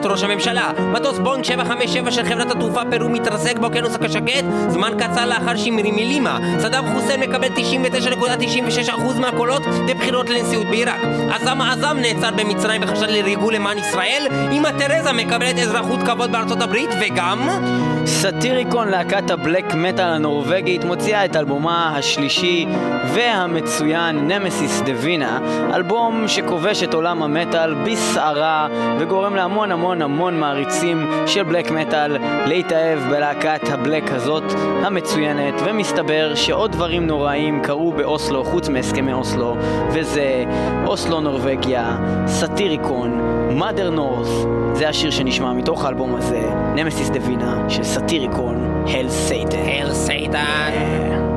את 0.00 0.06
ראש 0.06 0.22
הממשלה. 0.22 0.70
מטוס 0.92 1.18
בונג 1.18 1.44
757 1.44 2.10
של 2.10 2.24
חברת 2.24 2.50
התעופה 2.50 2.80
פרו 2.90 3.08
מתרסק 3.08 3.58
באוקיינוס 3.58 3.94
הקשקט 3.94 4.44
זמן 4.68 4.92
קצר 4.98 5.26
לאחר 5.26 5.56
שמרימי 5.56 6.04
לימה. 6.04 6.38
סדאם 6.58 6.94
חוסיין 6.94 7.20
מקבל 7.20 7.48
99.96% 7.48 9.20
מהקולות 9.20 9.62
בבחירות 10.08 10.30
לנשיאות 10.30 10.66
בעיראק. 10.66 11.00
עזם 11.30 11.60
עזם 11.60 11.96
נעצר 12.00 12.30
במצרים 12.30 12.80
בחשד 12.80 13.08
לריגול 13.08 13.54
למען 13.54 13.78
ישראל, 13.78 14.26
אמא 14.52 14.68
תרזה 14.78 15.12
מקבלת 15.12 15.58
אזרחות 15.58 16.02
כבוד 16.02 16.32
בארצות 16.32 16.62
הברית, 16.62 16.90
וגם... 17.00 17.48
סאטיריקון, 18.08 18.88
להקת 18.88 19.30
הבלק 19.30 19.74
מטאל 19.74 20.04
הנורבגית, 20.04 20.84
מוציאה 20.84 21.24
את 21.24 21.36
אלבומה 21.36 21.96
השלישי 21.96 22.66
והמצוין 23.14 24.28
נמסיס 24.32 24.80
דווינה, 24.80 25.38
אלבום 25.74 26.28
שכובש 26.28 26.82
את 26.82 26.94
עולם 26.94 27.22
המטאל 27.22 27.74
בסערה 27.74 28.68
וגורם 28.98 29.36
להמון 29.36 29.72
המון 29.72 30.02
המון 30.02 30.40
מעריצים 30.40 31.10
של 31.26 31.42
black 31.42 31.70
metal 31.70 32.16
להתאהב 32.46 32.98
בלהקת 32.98 33.68
ה 33.68 33.75
black 33.75 34.12
הזאת 34.12 34.44
המצוינת, 34.82 35.54
ומסתבר 35.64 36.34
שעוד 36.34 36.72
דברים 36.72 37.06
נוראים 37.06 37.62
קרו 37.62 37.92
באוסלו 37.92 38.44
חוץ 38.44 38.68
מהסכמי 38.68 39.12
אוסלו, 39.12 39.56
וזה 40.00 40.44
אוסלו 40.86 41.20
נורבגיה, 41.20 41.96
Satyricon, 42.26 43.20
Mother 43.58 43.90
North, 43.90 44.28
זה 44.72 44.88
השיר 44.88 45.10
שנשמע 45.10 45.52
מתוך 45.52 45.84
האלבום 45.84 46.14
הזה, 46.14 46.50
Nemesis 46.74 47.10
Divina 47.10 47.70
של 47.70 47.84
Satyricon, 47.84 48.84
Hail 48.86 49.08
Satan. 49.08 49.58
Hail 49.58 49.94
Satan. 49.94 51.27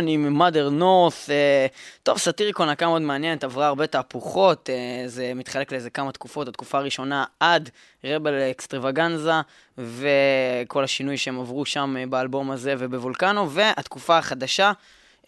סאטיריקון 0.00 0.26
עם 0.26 0.42
mother 0.42 0.80
north. 0.80 1.30
אה, 1.30 1.66
טוב, 2.02 2.18
סאטיריקון 2.18 2.68
להקה 2.68 2.86
מאוד 2.86 3.02
מעניינת, 3.02 3.44
עברה 3.44 3.66
הרבה 3.66 3.86
תהפוכות, 3.86 4.70
אה, 4.70 5.02
זה 5.06 5.32
מתחלק 5.34 5.72
לאיזה 5.72 5.90
כמה 5.90 6.12
תקופות. 6.12 6.48
התקופה 6.48 6.78
הראשונה 6.78 7.24
עד 7.40 7.70
רבל 8.04 8.34
אקסטרווגנזה, 8.50 9.32
וכל 9.78 10.84
השינוי 10.84 11.16
שהם 11.16 11.40
עברו 11.40 11.64
שם 11.64 11.96
אה, 11.98 12.06
באלבום 12.06 12.50
הזה 12.50 12.74
ובוולקנו, 12.78 13.50
והתקופה 13.50 14.18
החדשה. 14.18 14.72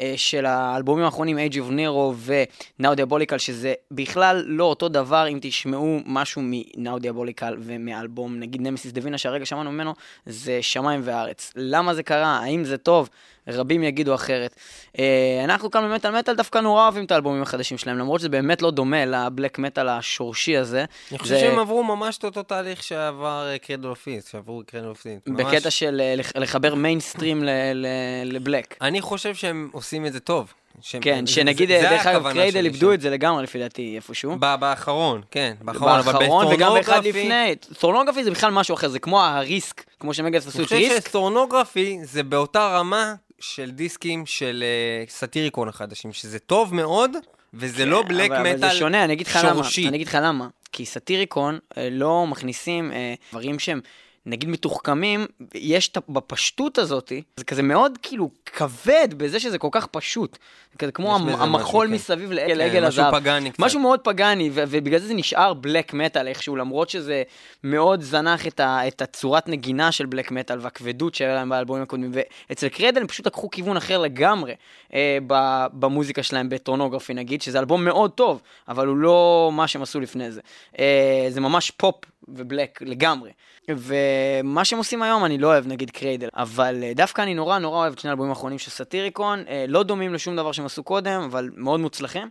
אה, 0.01 0.15
של 0.17 0.47
האלבומים 0.47 1.05
האחרונים, 1.05 1.39
Age 1.39 1.55
of 1.55 1.73
Nero 1.73 2.15
ו-Now 2.15 2.97
Diabolical, 2.97 3.39
שזה 3.39 3.75
בכלל 3.91 4.45
לא 4.47 4.65
אותו 4.65 4.89
דבר 4.89 5.29
אם 5.29 5.39
תשמעו 5.43 6.01
משהו 6.07 6.43
מ-Now 6.43 7.03
Diabolical 7.03 7.55
ומאלבום, 7.59 8.39
נגיד 8.39 8.61
נמסיס 8.61 8.93
דווינה 8.93 9.19
שהרגע 9.19 9.47
שמענו 9.47 9.73
ממנו, 9.73 9.95
זה 10.27 10.59
שמיים 10.63 11.01
וארץ. 11.05 11.53
למה 11.57 11.95
זה 11.95 12.03
קרה? 12.03 12.39
האם 12.39 12.65
זה 12.65 12.79
טוב? 12.79 13.09
רבים 13.49 13.83
יגידו 13.83 14.15
אחרת. 14.15 14.55
אה, 14.99 15.05
אנחנו 15.45 15.71
כאן 15.71 15.83
במטאל 15.85 16.19
מטאל 16.19 16.35
דווקא 16.37 16.59
נורא 16.59 16.83
אוהבים 16.83 17.05
את 17.05 17.11
האלבומים 17.11 17.43
החדשים 17.43 17.79
שלהם, 17.79 17.99
למרות 17.99 18.21
שזה 18.21 18.29
באמת 18.29 18.63
לא 18.63 18.71
דומה 18.71 19.05
ל 19.05 19.14
black 19.14 19.59
metal 19.59 19.89
השורשי 19.89 20.57
הזה. 20.57 20.85
אני 21.11 21.19
חושב 21.19 21.35
זה 21.35 21.41
שהם 21.41 21.59
עברו 21.59 21.85
ממש 21.85 22.19
את 22.19 22.25
אותו 22.25 22.43
תהליך 22.43 22.83
שעבר 22.83 23.47
Cradle 23.63 23.89
of 23.89 23.99
Filth, 23.99 24.29
שעברו 24.31 24.63
Cradle 24.67 24.87
of 24.89 24.96
Filth. 24.96 25.19
בקטע 25.27 25.71
של 25.71 26.01
אה, 26.05 26.15
לח- 26.17 26.37
לחבר 26.37 26.75
מיינסטרים 26.75 27.45
ל- 27.45 27.51
ל- 27.75 27.87
ל 28.25 28.32
black. 28.32 28.77
אני 28.81 29.01
חושב 29.01 29.35
שהם 29.35 29.69
עושים 29.73 30.07
את 30.07 30.13
זה 30.13 30.21
טוב. 30.21 30.53
שהם- 30.81 31.03
כן, 31.03 31.27
שנגיד, 31.27 31.69
זה- 31.69 31.79
דרך 31.91 32.07
אגב, 32.07 32.33
Cradle 32.33 32.65
איבדו. 32.65 32.93
את 32.95 33.01
זה 33.01 33.11
לגמרי 33.11 33.43
לפי 33.43 33.59
דעתי 33.59 33.97
איפשהו. 33.97 34.37
באחרון, 34.39 35.21
כן, 35.31 35.55
באחרון. 35.63 35.91
אבל 35.99 36.13
באחרון 36.13 36.47
וגם 36.47 36.73
באחד 36.75 36.93
ב 36.93 36.94
Thornography- 36.94 37.09
לפני. 37.09 37.55
Thornography 37.79 38.25
זה 38.25 38.31
בכלל 38.31 38.51
משהו 38.51 38.75
אחר, 38.75 38.89
זה 38.89 38.99
כמו 38.99 39.21
ה 39.23 39.33
Risk, 39.33 39.85
כמו 40.01 40.15
ש 40.15 40.21
Megadeth 40.21 40.47
עשו 40.47 40.59
אני 40.59 40.65
את 40.65 40.69
חושב 40.69 40.77
Risk. 40.81 41.07
שסטורנוגרפי 41.07 41.99
זה 42.03 42.23
באותה 42.23 42.67
רמה 42.79 43.15
של 43.43 43.71
דיסקים 43.71 44.27
של 44.27 44.65
אה, 44.67 45.05
סאטיריקון 45.09 45.69
החדשים, 45.69 46.13
שזה 46.13 46.39
טוב 46.39 46.75
מאוד, 46.75 47.11
וזה 47.55 47.85
לא 47.85 48.03
בלק 48.09 48.31
כן, 48.31 48.37
אבל, 48.37 48.47
אבל 48.47 48.59
זה 48.59 48.67
מטאל 48.67 48.79
שונה, 48.79 49.05
אני 49.05 49.13
אגיד 49.13 49.27
לך 49.27 49.39
למה. 49.45 49.55
שורשי. 49.55 49.89
אני 49.89 49.97
אגיד 49.97 50.07
לך 50.07 50.19
למה. 50.23 50.49
כי 50.73 50.87
סאטיריקון 50.87 51.59
אה, 51.77 51.89
לא 51.91 52.27
מכניסים 52.27 52.93
אה, 52.93 53.15
דברים 53.31 53.59
שהם... 53.59 53.81
נגיד 54.27 54.49
מתוחכמים, 54.49 55.27
יש 55.55 55.89
את 55.89 55.99
בפשטות 56.09 56.79
הזאת, 56.79 57.13
זה 57.37 57.45
כזה 57.45 57.63
מאוד 57.63 57.99
כאילו 58.03 58.31
כבד 58.47 59.09
בזה 59.17 59.41
שזה 59.41 59.59
כל 59.59 59.69
כך 59.73 59.87
פשוט. 59.87 60.39
זה 60.73 60.79
כזה 60.79 60.93
כמו 60.93 61.15
המ- 61.15 61.29
המחול 61.29 61.87
משהו, 61.87 62.07
כן. 62.09 62.15
מסביב 62.15 62.33
לעגל 62.33 62.55
כן, 62.55 62.61
עגל 62.61 62.87
משהו 62.89 63.03
הזהב. 63.03 63.21
פגאני 63.21 63.51
קצת. 63.51 63.61
משהו 63.61 63.81
מאוד 63.81 64.01
פגאני, 64.01 64.51
ו- 64.53 64.65
ובגלל 64.69 64.99
זה 65.01 65.07
זה 65.07 65.15
נשאר 65.15 65.55
בלק 65.55 65.95
מטאל 65.95 66.29
איכשהו, 66.29 66.57
למרות 66.57 66.91
שזה 66.91 67.23
מאוד 67.65 68.01
זנח 68.03 68.47
את, 68.47 68.61
ה- 68.61 68.89
את 68.89 69.03
הצורת 69.03 69.49
נגינה 69.49 69.93
של 69.93 70.07
black 70.07 70.31
metal 70.31 70.59
והכבדות 70.61 71.15
שהיה 71.15 71.35
להם 71.35 71.49
באלבומים 71.49 71.83
הקודמים. 71.83 72.11
ואצל 72.49 72.69
Cradle 72.69 73.01
הם 73.01 73.07
פשוט 73.07 73.27
לקחו 73.27 73.51
כיוון 73.51 73.77
אחר 73.77 73.99
לגמרי 73.99 74.55
אה, 74.95 75.19
ב- 75.27 75.67
במוזיקה 75.73 76.23
שלהם, 76.23 76.49
ב 76.49 76.54
Thornography 76.54 77.15
נגיד, 77.15 77.43
שזה 77.43 77.59
אלבום 77.59 77.85
מאוד 77.85 78.11
טוב, 78.11 78.41
אבל 78.69 78.87
הוא 78.87 78.97
לא 78.97 79.51
מה 79.53 79.69
שהם 79.69 79.83
עשו 79.83 80.01
לפני 80.01 80.33
זה. 80.33 80.41
אה, 80.79 81.27
זה 81.31 81.41
ממש 81.41 81.71
פופ 81.71 81.95
ו 82.29 82.38
black 82.38 82.83
לגמרי. 82.83 83.31
ומה 83.69 84.65
שהם 84.65 84.79
עושים 84.79 85.03
היום 85.03 85.25
אני 85.25 85.39
לא 85.39 85.47
אוהב 85.47 85.67
נגיד 85.67 85.91
Cradle, 85.91 86.29
אבל 86.35 86.83
אה, 86.83 86.93
דווקא 86.95 87.23
אני 87.23 87.35
נורא 87.35 87.59
נורא 87.59 87.79
אוהב 87.79 87.93
את 87.93 87.99
שני 87.99 88.09
האלבומים 88.09 88.31
האחרונים 88.31 88.59
של 88.59 88.71
Satyricon, 88.71 89.45
אה, 89.49 89.65
לא 89.69 89.83
דומים 89.83 90.15
לשום 90.15 90.37
דבר 90.37 90.53
שהם 90.53 90.67
עשו 90.67 90.83
קודם, 90.83 91.23
אבל 91.23 91.51
מאוד 91.57 91.81
מוצלחים. 91.81 92.31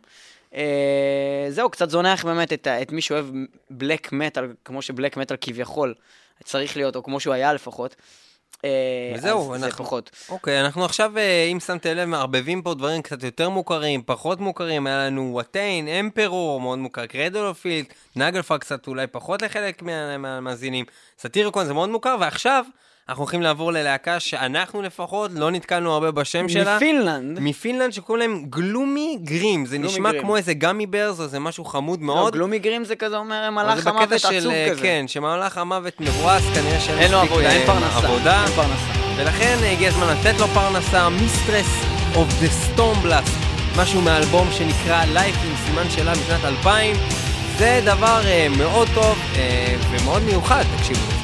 אה, 0.55 1.45
זהו, 1.49 1.69
קצת 1.69 1.89
זונח 1.89 2.25
באמת 2.25 2.53
את, 2.53 2.67
את 2.67 2.91
מי 2.91 3.01
שאוהב 3.01 3.25
בלק 3.69 4.11
מטאל, 4.11 4.53
כמו 4.65 4.81
שבלק 4.81 5.17
מטאל 5.17 5.37
כביכול 5.41 5.93
צריך 6.43 6.77
להיות, 6.77 6.95
או 6.95 7.03
כמו 7.03 7.19
שהוא 7.19 7.33
היה 7.33 7.53
לפחות. 7.53 7.95
אה, 8.65 8.69
וזהו, 9.15 9.53
אז 9.55 9.59
זה 9.59 9.65
אנחנו- 9.65 9.85
פחות. 9.85 10.09
אוקיי, 10.29 10.61
אנחנו 10.61 10.85
עכשיו, 10.85 11.17
אה, 11.17 11.43
אם 11.51 11.59
שמתם 11.59 11.89
לב, 11.93 12.05
מערבבים 12.05 12.61
פה 12.61 12.73
דברים 12.73 13.01
קצת 13.01 13.23
יותר 13.23 13.49
מוכרים, 13.49 14.03
פחות 14.05 14.39
מוכרים, 14.39 14.87
היה 14.87 15.05
לנו 15.05 15.29
וואטיין, 15.33 15.87
אמפרור, 15.87 16.61
מאוד 16.61 16.79
מוכר, 16.79 17.05
קרדלופילד, 17.05 17.85
נגלפאר 18.15 18.57
קצת 18.57 18.87
אולי 18.87 19.07
פחות 19.07 19.41
לחלק 19.41 19.81
מה- 19.81 20.17
מהמאזינים, 20.17 20.85
סאטיריקון 21.19 21.65
זה 21.65 21.73
מאוד 21.73 21.89
מוכר, 21.89 22.15
ועכשיו 22.19 22.65
אנחנו 23.11 23.23
הולכים 23.23 23.41
לעבור 23.41 23.71
ללהקה 23.71 24.19
שאנחנו 24.19 24.81
לפחות 24.81 25.31
לא 25.33 25.51
נתקלנו 25.51 25.93
הרבה 25.93 26.11
בשם 26.11 26.49
שלה. 26.49 26.75
מפינלנד, 26.75 27.39
מפינלנד 27.39 27.93
שקוראים 27.93 28.29
להם 28.29 28.45
Gloomy 28.49 29.17
Grim, 29.23 29.65
זה 29.65 29.77
Gloomy 29.77 29.93
נשמע 29.93 30.09
Grim. 30.09 30.21
כמו 30.21 30.37
איזה 30.37 30.53
Gummi 30.53 30.85
Bears 30.85 31.19
או 31.19 31.23
איזה 31.23 31.39
משהו 31.39 31.65
חמוד 31.65 31.99
לא, 31.99 32.05
מאוד. 32.05 32.33
גלומי 32.33 32.59
גרים 32.59 32.83
זה 32.83 32.95
כזה 32.95 33.17
אומר 33.17 33.49
מלאך 33.49 33.87
המוות 33.87 34.19
של, 34.19 34.37
עצוב 34.37 34.51
אה, 34.51 34.67
כזה. 34.71 34.81
כן, 34.81 35.05
שמלאך 35.07 35.57
המוות 35.57 36.01
מבואס, 36.01 36.43
כנראה 36.53 36.79
שאין 36.79 36.99
אין 36.99 37.11
לו 37.11 37.17
עבודה, 37.17 37.49
אין 37.49 37.61
אה, 37.61 37.65
פרנסה. 37.67 38.07
עבודה. 38.07 38.43
אין 38.43 38.51
פרנסה. 38.51 39.15
ולכן 39.17 39.57
אה, 39.63 39.71
הגיע 39.71 39.89
הזמן 39.89 40.07
לתת 40.07 40.39
לו 40.39 40.47
פרנסה, 40.47 41.09
Mistress 41.09 41.85
of 42.15 42.27
the 42.41 42.47
Storm 42.47 43.01
Blast, 43.01 43.37
משהו 43.77 44.01
מהאלבום 44.01 44.47
שנקרא 44.51 45.03
Life 45.03 45.47
עם 45.47 45.55
סימן 45.65 45.89
שאלה 45.89 46.11
משנת 46.11 46.45
2000. 46.45 46.95
זה 47.57 47.81
דבר 47.85 48.21
אה, 48.25 48.47
מאוד 48.57 48.87
טוב 48.93 49.19
אה, 49.35 49.75
ומאוד 49.91 50.23
מיוחד, 50.23 50.63
תקשיבו 50.77 50.99
לזה. 51.07 51.20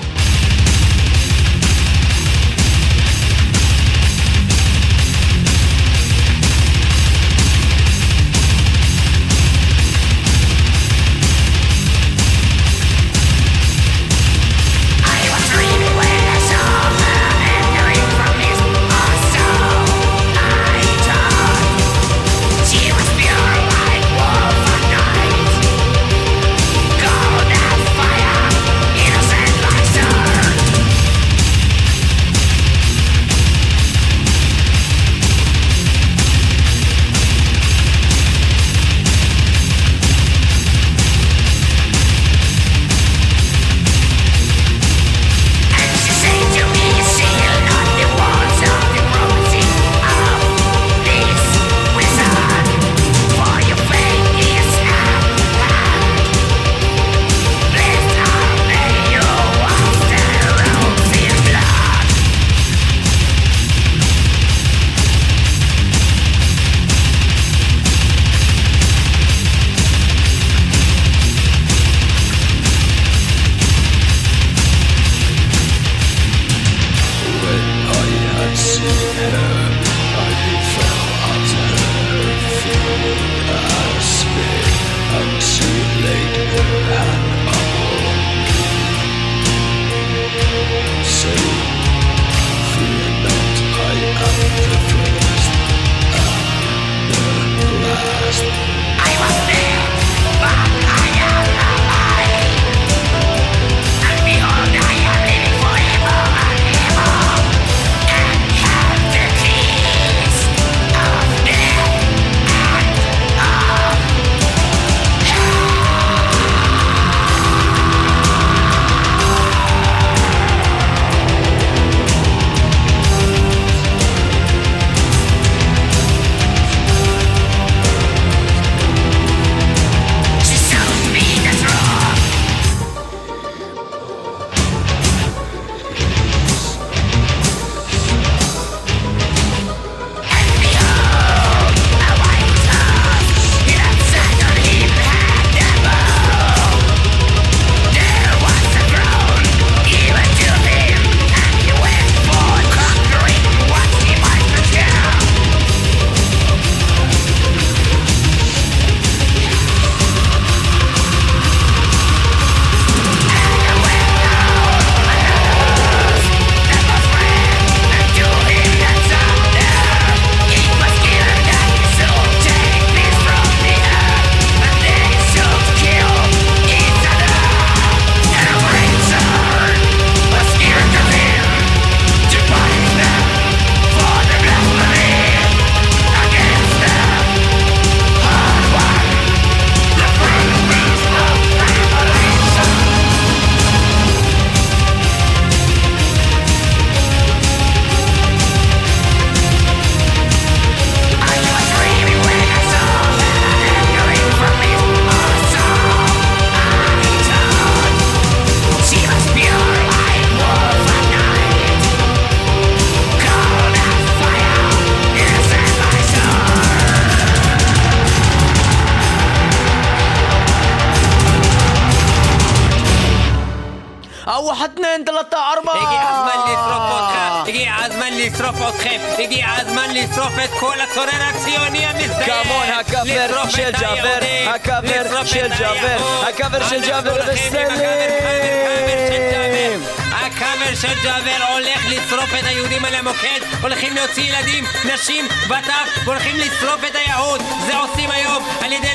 להוציא 244.08 244.24
ילדים, 244.24 244.64
נשים 244.94 245.26
וטף, 245.46 246.06
והולכים 246.06 246.36
לשרוף 246.36 246.82
את 246.88 246.96
היהוד. 246.96 247.42
זה 247.66 247.78
עושים 247.78 248.12
היום 248.12 248.44
על 248.62 248.72
ידי 248.72 248.88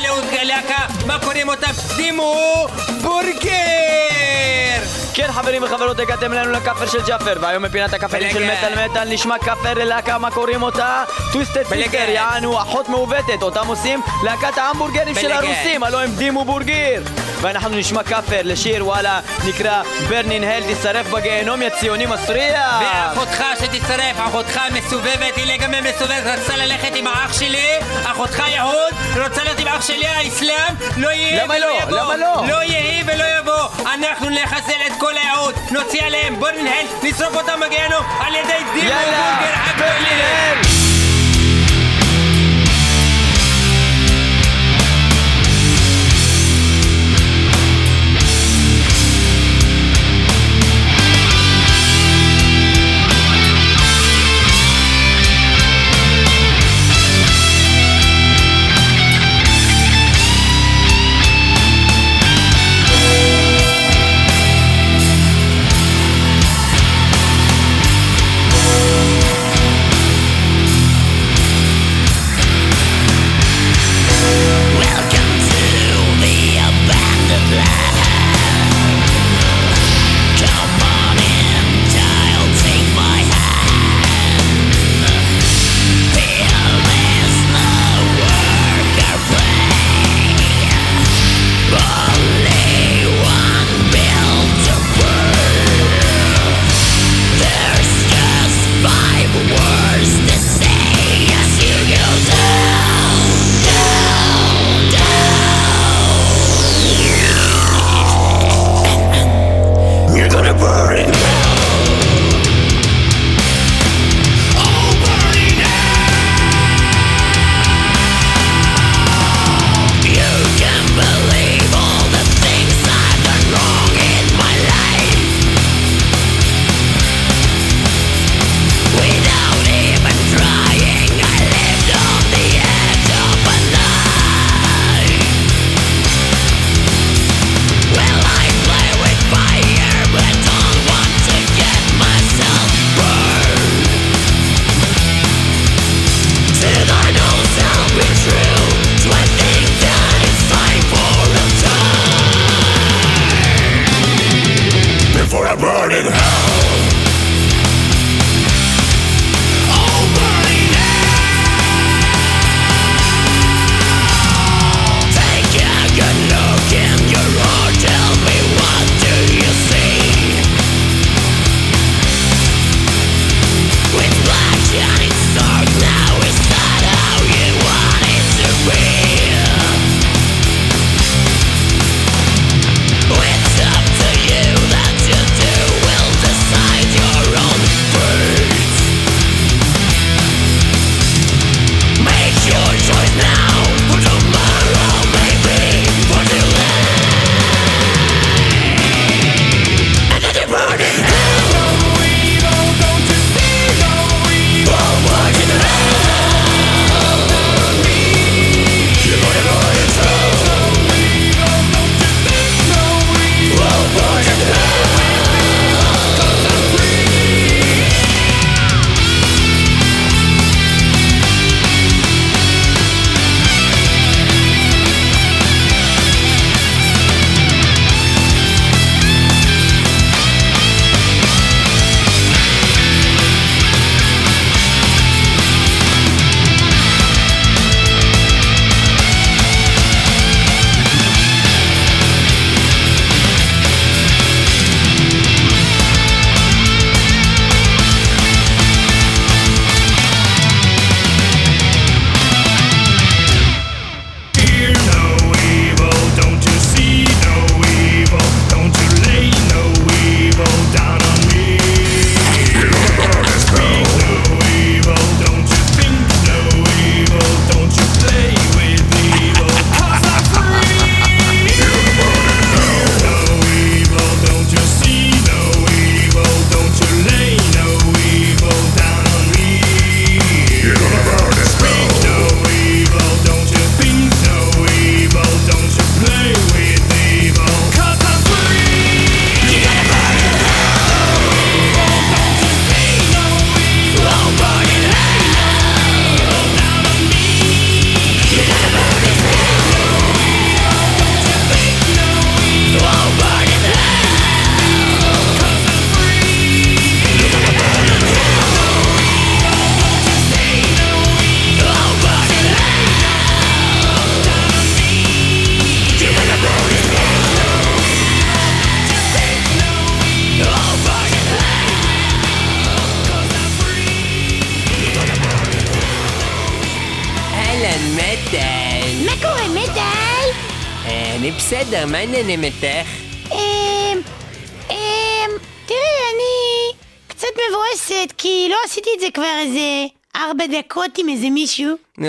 להקה, 0.43 0.85
מה 1.07 1.19
קוראים 1.19 1.49
אותם? 1.49 1.71
Dimmu 1.97 2.67
Borgir! 3.01 3.49
כן 5.13 5.31
חברים 5.31 5.63
וחברות 5.63 5.99
הגעתם 5.99 6.33
אלינו 6.33 6.51
לכאפר 6.51 6.87
של 6.87 7.01
ג'אפר 7.07 7.33
והיום 7.41 7.63
בפינת 7.63 7.93
ה 7.93 7.98
coverים 7.98 8.33
של. 8.33 8.43
מטאל 8.43 8.85
מטאל 8.85 9.13
נשמע 9.13 9.39
כאפר 9.39 9.73
ללהקה 9.73 10.17
מה 10.17 10.31
קוראים 10.31 10.61
אותה? 10.61 11.03
Twisted. 11.31 11.63
Sister 11.63 12.09
יענו 12.09 12.61
אחות 12.61 12.89
מעוותת 12.89 13.41
אותם 13.41 13.67
עושים 13.67 14.01
להקת 14.23 14.57
ההמבורגרים 14.57 15.15
של. 15.15 15.31
הרוסים 15.31 15.83
הלוא 15.83 15.99
הם 15.99 16.11
Dimmu 16.15 16.45
Borgir 16.45 17.03
ואנחנו 17.43 17.75
נשמע 17.75 18.03
כאפר 18.03 18.41
לשיר 18.43 18.85
וואלה 18.85 19.19
נקרא 19.47 19.83
Burn 20.09 20.32
in 20.32 20.43
Hell 20.43 20.63
תשרף 20.73 21.07
בגיהנום 21.07 21.61
יא 21.61 21.69
ציוני 21.69 22.05
מסריח 22.05 22.81
ואחותך 22.81 23.43
שתצטרף, 23.59 24.15
אחותך 24.17 24.59
מסובבת, 24.73 25.35
היא 25.35 25.45
לגמרי 25.53 25.79
מסובבת, 25.81 26.23
רצתה 26.25 26.57
ללכת 26.57 26.95
עם 26.95 27.07
האח 27.07 27.39
שלי, 27.39 27.67
אחותך 28.03 28.43
יהוד, 28.47 28.93
רוצה 29.23 29.43
להיות 29.43 29.59
עם 29.59 29.67
אח 29.67 29.81
שלי 29.87 30.07
האסלאם, 30.07 30.75
לא 30.97 31.09
יהיה 31.09 31.45
ולא 31.45 31.57
לא? 31.57 31.77
יבוא. 31.81 31.97
למה 31.97 32.17
לא? 32.17 32.47
לא 32.47 32.63
יהי 32.63 33.03
ולא 33.05 33.23
יבוא. 33.39 33.93
אנחנו 33.93 34.29
נחסל 34.29 34.81
את 34.87 34.93
כל 34.99 35.13
היהוד, 35.17 35.55
נוציא 35.71 36.03
עליהם, 36.03 36.39
בוא 36.39 36.49
ננהל, 36.51 36.85
נשרוף 37.03 37.35
אותם 37.35 37.59
בגיהנום 37.65 38.03
על 38.19 38.35
ידי 38.35 38.63
דימו 38.73 38.89
בורגר 38.89 39.73
ברנין 39.77 40.82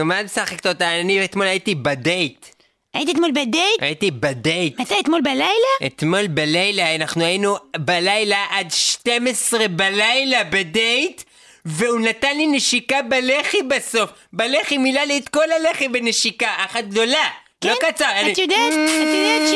נו, 0.04 0.08
מה 0.08 0.20
את 0.20 0.24
משחקת 0.24 0.66
אותה? 0.66 1.00
אני 1.00 1.24
אתמול 1.24 1.46
הייתי 1.46 1.74
בדייט. 1.74 2.46
היית 2.94 3.08
אתמול 3.10 3.30
בדייט? 3.30 3.80
הייתי 3.82 4.10
בדייט. 4.10 4.80
מתי? 4.80 4.94
אתמול 5.00 5.20
בלילה? 5.20 5.86
אתמול 5.86 6.26
בלילה, 6.26 6.94
אנחנו 6.94 7.24
היינו 7.24 7.56
בלילה 7.76 8.46
עד 8.50 8.70
12 8.70 9.68
בלילה 9.68 10.44
בדייט, 10.44 11.22
והוא 11.64 12.00
נתן 12.00 12.36
לי 12.36 12.46
נשיקה 12.46 13.02
בלחי 13.02 13.62
בסוף. 13.62 14.10
בלחי 14.32 14.78
מילא 14.78 15.00
לי 15.00 15.18
את 15.18 15.28
כל 15.28 15.52
הלחי 15.52 15.88
בנשיקה, 15.88 16.48
אחת 16.56 16.84
גדולה. 16.84 17.28
לא 17.64 17.74
קצר. 17.80 18.04
כן? 18.04 18.30
את 18.32 18.38
יודעת, 18.38 18.72
את 18.72 19.08
יודעת 19.14 19.48
ש... 19.50 19.54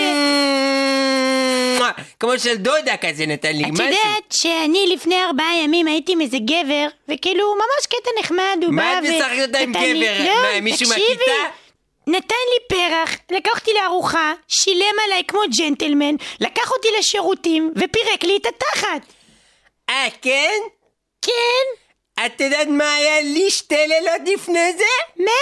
כמו 2.21 2.39
של 2.39 2.57
דודה 2.57 2.97
כזה 2.97 3.27
נתן 3.27 3.57
לי 3.57 3.65
את 3.65 3.69
משהו. 3.69 3.85
יודעת 3.85 4.33
שאני 4.33 4.87
לפני 4.95 5.25
ארבעה 5.25 5.57
ימים 5.65 5.87
הייתי 5.87 6.13
עם 6.13 6.21
איזה 6.21 6.39
גבר, 6.39 6.87
וכאילו 7.09 7.55
ממש 7.55 7.87
קטע 7.87 8.11
נחמד, 8.21 8.59
הוא 8.63 8.75
מה 8.75 8.83
בא 8.83 8.99
את 8.99 9.13
ו... 9.13 9.17
משחקת 9.17 9.47
אותה 9.47 9.59
עם 9.59 9.73
גבר? 9.73 10.25
לא, 10.25 10.35
מה, 10.35 10.61
מישהו 10.61 10.89
מהכיתה? 10.89 11.33
נתן 12.07 12.35
לי 12.53 12.77
פרח, 12.77 13.17
לקח 13.31 13.59
אותי 13.61 13.71
לארוחה, 13.75 14.33
שילם 14.49 14.95
עליי 15.05 15.23
כמו 15.29 15.41
ג'נטלמן, 15.59 16.15
לקח 16.41 16.71
אותי 16.73 16.89
לשירותים, 16.99 17.73
ופירק 17.77 18.25
לי 18.25 18.37
את 18.37 18.47
התחת. 18.47 19.01
אה, 19.91 20.07
כן? 20.23 20.61
כן? 21.23 21.83
את 22.27 22.41
יודעת 22.41 22.69
מה 22.69 22.95
היה 22.95 23.21
לי 23.21 23.51
שתי 23.51 23.87
לילות 23.87 24.29
לפני 24.35 24.73
זה? 24.73 25.23
מה? 25.25 25.33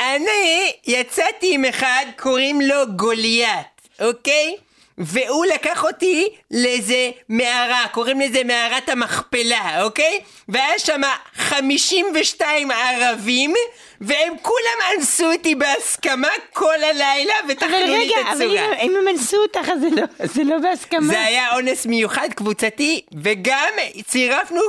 אני 0.00 0.72
יצאתי 0.86 1.54
עם 1.54 1.64
אחד, 1.64 2.06
קוראים 2.18 2.60
לו 2.60 2.76
גוליית, 2.96 3.88
אוקיי? 4.00 4.56
והוא 4.98 5.46
לקח 5.46 5.84
אותי 5.84 6.28
לאיזה 6.50 7.10
מערה, 7.28 7.84
קוראים 7.92 8.20
לזה 8.20 8.44
מערת 8.44 8.88
המכפלה, 8.88 9.82
אוקיי? 9.82 10.20
והיה 10.48 10.78
שם 10.78 11.00
52 11.36 12.70
ערבים, 12.70 13.54
והם 14.00 14.32
כולם 14.42 14.78
אנסו 14.96 15.32
אותי 15.32 15.54
בהסכמה 15.54 16.28
כל 16.52 16.74
הלילה, 16.90 17.34
וטחנו 17.48 17.68
אבל 17.76 17.84
לי 17.84 17.98
רגע, 17.98 18.20
את 18.20 18.26
אבל 18.26 18.42
הצורה. 18.44 18.66
אם- 18.82 18.90
אם 18.90 18.96
הם 19.00 19.08
אנסו 19.08 19.36
אותך, 19.36 19.68
אז 19.72 19.80
זה 19.80 19.88
לא- 19.92 20.26
זה 20.26 20.42
לא 20.44 20.58
בהסכמה. 20.58 21.06
זה 21.06 21.20
היה 21.20 21.54
אונס 21.54 21.86
מיוחד 21.86 22.28
קבוצתי, 22.36 23.00
וגם 23.22 23.68
צירפנו 24.06 24.60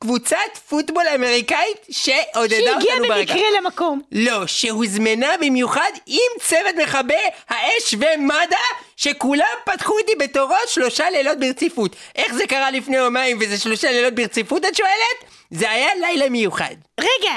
קבוצת 0.00 0.36
פוטבול 0.68 1.04
אמריקאית 1.14 1.76
שעודדה 1.90 2.56
שהגיעה 2.56 2.74
אותנו 2.96 3.08
ברקע. 3.08 3.32
במקרה 3.34 3.46
למקום. 3.60 4.02
לא, 4.12 4.46
שהוזמנה 4.46 5.34
במיוחד 5.40 5.90
עם 6.06 6.18
צוות 6.40 6.74
מכבי 6.82 7.14
האש 7.48 7.94
ומד"א, 7.98 8.56
שכולם 9.02 9.56
פתחו 9.64 9.98
איתי 9.98 10.12
בתורו 10.18 10.54
שלושה 10.66 11.10
לילות 11.10 11.38
ברציפות. 11.38 11.96
איך 12.16 12.34
זה 12.34 12.46
קרה 12.46 12.70
לפני 12.70 12.96
יומיים 12.96 13.38
וזה 13.40 13.58
שלושה 13.58 13.90
לילות 13.90 14.14
ברציפות, 14.14 14.64
את 14.64 14.76
שואלת? 14.76 15.32
זה 15.50 15.70
היה 15.70 15.88
לילה 16.00 16.28
מיוחד. 16.28 16.74
רגע, 17.00 17.36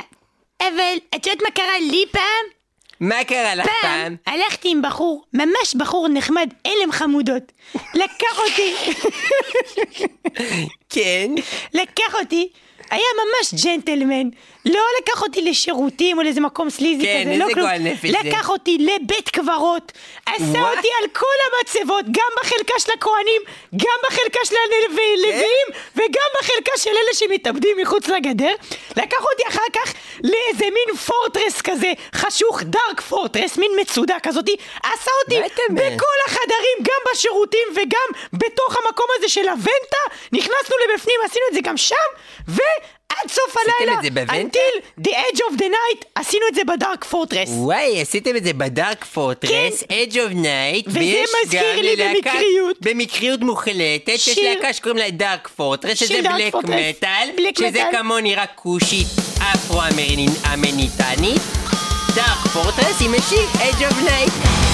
אבל 0.62 0.96
את 1.16 1.28
יודעת 1.28 1.42
מה 1.44 1.52
קרה 1.52 1.80
לי 1.80 2.06
פעם? 2.12 2.46
מה 3.00 3.24
קרה 3.24 3.56
לך 3.56 3.66
פעם 3.66 3.76
פעם? 3.82 4.16
הלכתי 4.26 4.72
עם 4.72 4.82
בחור, 4.82 5.26
ממש 5.34 5.76
בחור 5.78 6.08
נחמד, 6.08 6.50
הלם 6.66 6.92
חמודות. 6.92 7.52
לקח 7.94 8.40
אותי, 8.40 8.76
כן. 10.94 11.32
לקח 11.74 12.16
אותי, 12.22 12.50
היה 12.90 13.08
ממש 13.16 13.66
ג'נטלמן. 13.66 14.30
לא 14.66 14.82
לקח 15.02 15.22
אותי 15.22 15.42
לשירותים 15.42 16.18
או 16.18 16.24
לאיזה 16.24 16.42
מקום 16.42 16.70
סליזי 16.70 17.04
כן, 17.06 17.24
כזה, 17.26 17.38
לא 17.38 17.46
כלום. 17.54 17.70
נפש 17.70 18.10
זה. 18.10 18.18
לקח 18.24 18.50
אותי 18.50 18.78
לבית 18.78 19.30
קברות, 19.30 19.92
עשה 20.26 20.44
וואט? 20.44 20.78
אותי 20.78 20.88
על 21.02 21.10
כל 21.14 21.38
המצבות, 21.46 22.06
גם 22.06 22.32
בחלקה 22.42 22.74
של 22.80 22.92
הכוהנים, 22.98 23.42
גם 23.76 23.98
בחלקה 24.08 24.40
של 24.44 24.56
הלוויים, 24.66 25.68
וגם 25.96 26.30
בחלקה 26.40 26.72
של 26.78 26.90
אלה 26.90 27.14
שמתאבדים 27.14 27.78
מחוץ 27.82 28.08
לגדר. 28.08 28.52
לקח 28.98 29.22
אותי 29.32 29.44
אחר 29.48 29.68
כך 29.74 29.94
לאיזה 30.24 30.66
מין 30.66 30.96
פורטרס 31.06 31.62
כזה, 31.62 31.92
חשוך, 32.16 32.64
דארק 32.64 33.02
פורטרס, 33.02 33.58
מין 33.58 33.72
מצודה 33.82 34.16
כזאתי, 34.24 34.56
עשה 34.84 35.12
אותי? 35.24 35.40
בכל 35.70 36.18
החדרים, 36.28 36.78
גם 36.82 37.12
בשירותים 37.12 37.68
וגם 37.72 38.22
בתוך 38.34 38.78
המקום 38.78 39.08
הזה 39.18 39.30
של 39.30 39.48
הוונטה, 39.50 40.04
נכנסנו 40.32 40.76
לבפנים, 40.84 41.20
עשינו 41.26 41.46
את 41.50 41.54
זה 41.54 41.60
גם 41.64 41.78
שם, 41.78 41.96
ועד 43.12 43.30
סוף 43.32 43.56
הלילה, 43.58 43.94
את 43.98 44.04
זה 44.04 44.10
בוונטה? 44.10 44.60
until 44.60 44.76
the 45.08 45.12
edge 45.12 45.38
of 45.38 45.58
the 45.58 45.64
night, 45.64 46.06
עשינו 46.16 46.46
את 46.50 46.56
זה 46.56 46.64
בדארק 46.64 47.04
פורטרס. 47.04 47.50
וואי, 47.52 48.02
עשיתם 48.02 48.36
את 48.36 48.44
זה 48.44 48.54
בדארק 48.54 49.06
פורטרס, 49.06 49.84
Edge 49.84 50.14
of 50.14 50.34
Night, 50.34 50.84
וזה 50.88 51.00
מזכיר 51.44 51.82
לי 51.82 51.96
ללהקה- 51.96 52.14
במקריות. 52.16 52.78
במקריות 52.82 53.40
מוחלטת, 53.40 54.08
יש 54.08 54.26
שיר- 54.30 54.50
להקה 54.54 54.74
שקוראים 54.74 54.98
לה 54.98 55.10
דארק 55.12 55.48
פורטרס, 55.56 55.98
שזה 56.00 56.22
בלק 56.22 56.56
מטאל, 56.56 57.30
שזה. 57.60 57.84
כמוני 57.92 58.36
רק 58.36 58.50
כושית 58.56 59.08
אפרו-אמניטנית, 59.38 61.42
דארק 62.16 62.48
פורטרס 62.54 63.02
עם 63.02 63.14
השיר 63.14 63.46
Edge 63.54 63.92
of 63.92 64.10
Night. 64.10 64.65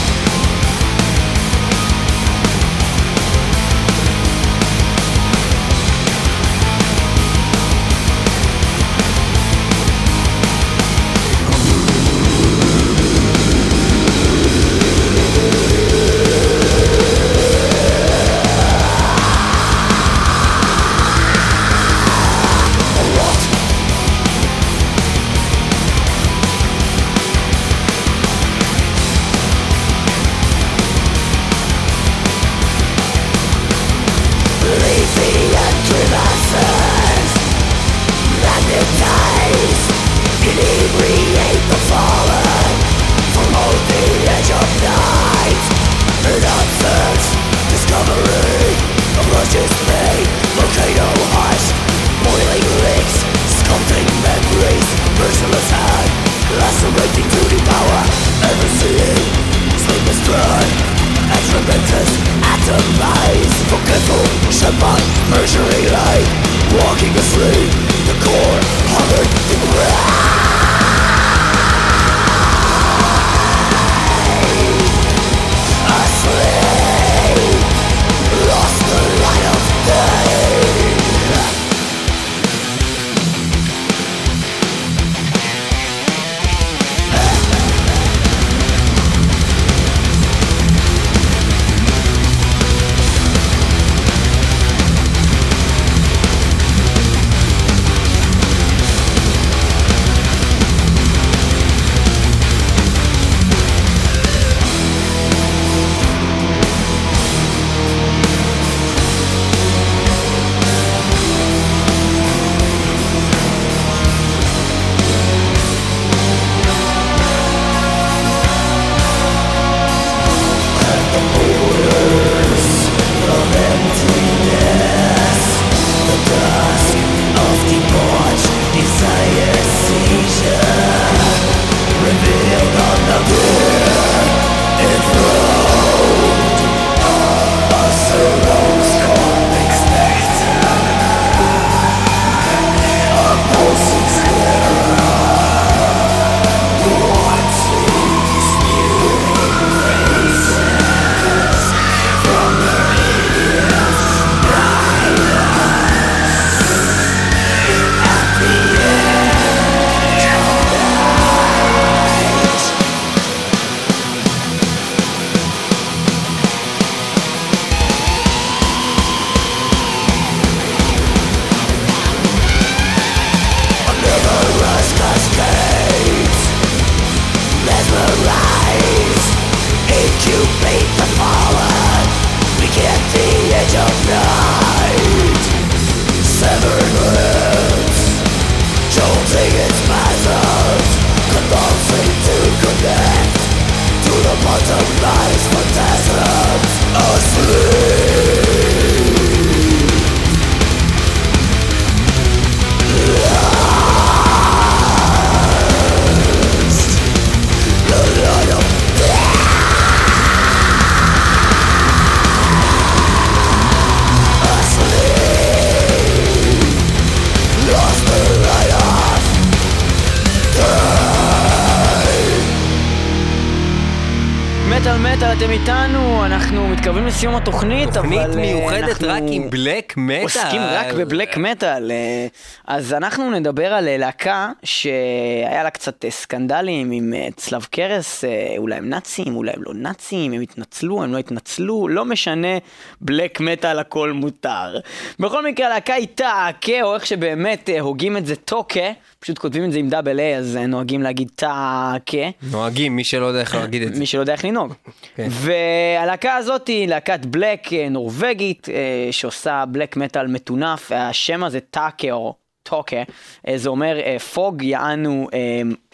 לסיום 227.21 227.35
התוכנית, 227.35 227.89
אבל... 227.89 227.95
תוכנית 227.95 228.19
אה, 228.19 228.35
מיוחדת 228.35 228.89
אנחנו 228.89 229.07
רק 229.07 229.23
עם 229.31 229.49
בלק 229.49 229.93
מטאל. 229.97 230.21
עוסקים 230.23 230.61
רק 230.61 230.93
בבלק 230.93 231.37
מטאל. 231.37 231.91
אה, 231.91 232.27
אז 232.67 232.93
אנחנו 232.93 233.31
נדבר 233.31 233.73
על 233.73 233.87
אה, 233.87 233.97
להקה 233.97 234.51
שהיה 234.63 235.63
לה 235.63 235.69
קצת 235.69 236.05
סקנדלים 236.09 236.91
עם 236.91 237.13
צלב 237.35 237.63
קרס, 237.71 238.23
אולי 238.57 238.75
הם 238.75 238.89
נאצים, 238.89 239.35
אולי 239.35 239.51
הם 239.55 239.63
לא 239.63 239.73
נאצים, 239.73 240.33
הם 240.33 240.41
התנצלו, 240.41 241.03
הם 241.03 241.13
לא 241.13 241.17
התנצלו, 241.17 241.87
לא 241.87 242.05
משנה, 242.05 242.57
בלק 243.01 243.39
מטאל 243.39 243.79
הכל 243.79 244.11
מותר. 244.11 244.79
בכל 245.19 245.45
מקרה, 245.45 245.67
הלהקה 245.67 245.93
היא 245.93 246.07
טאקה, 246.15 246.81
או 246.83 246.95
איך 246.95 247.05
שבאמת 247.05 247.69
הוגים 247.79 248.17
את 248.17 248.25
זה 248.25 248.35
טוקה, 248.35 248.91
פשוט 249.19 249.37
כותבים 249.37 249.63
את 249.63 249.71
זה 249.71 249.79
עם 249.79 249.89
דאבל 249.89 250.19
איי, 250.19 250.37
אז 250.37 250.59
נוהגים 250.67 251.01
להגיד 251.01 251.29
טאקה. 251.35 252.29
נוהגים, 252.51 252.95
מי 252.95 253.03
שלא 253.03 253.25
יודע 253.25 253.39
איך 253.39 253.55
להגיד 253.55 253.81
את 253.81 253.93
זה. 253.93 253.99
מי 253.99 254.05
שלא 254.05 254.19
יודע 254.19 254.33
איך 254.33 254.45
לנהוג. 254.45 254.73
כן. 255.15 255.27
והלהקה 255.29 256.35
הזאת 256.35 256.67
היא 256.67 256.87
להקת 257.11 257.25
בלק 257.25 257.73
אה, 257.73 257.89
נורבגית, 257.89 258.69
אה, 258.69 259.11
שעושה 259.11 259.63
בלק 259.67 259.97
מטאל 259.97 260.27
מטונף, 260.27 260.91
השם 260.95 261.43
הזה 261.43 261.59
טאקה 261.59 262.11
או 262.11 262.35
טוקה, 262.63 263.03
אה, 263.47 263.57
זה 263.57 263.69
אומר 263.69 264.17
פוג, 264.33 264.61
יענו 264.61 265.27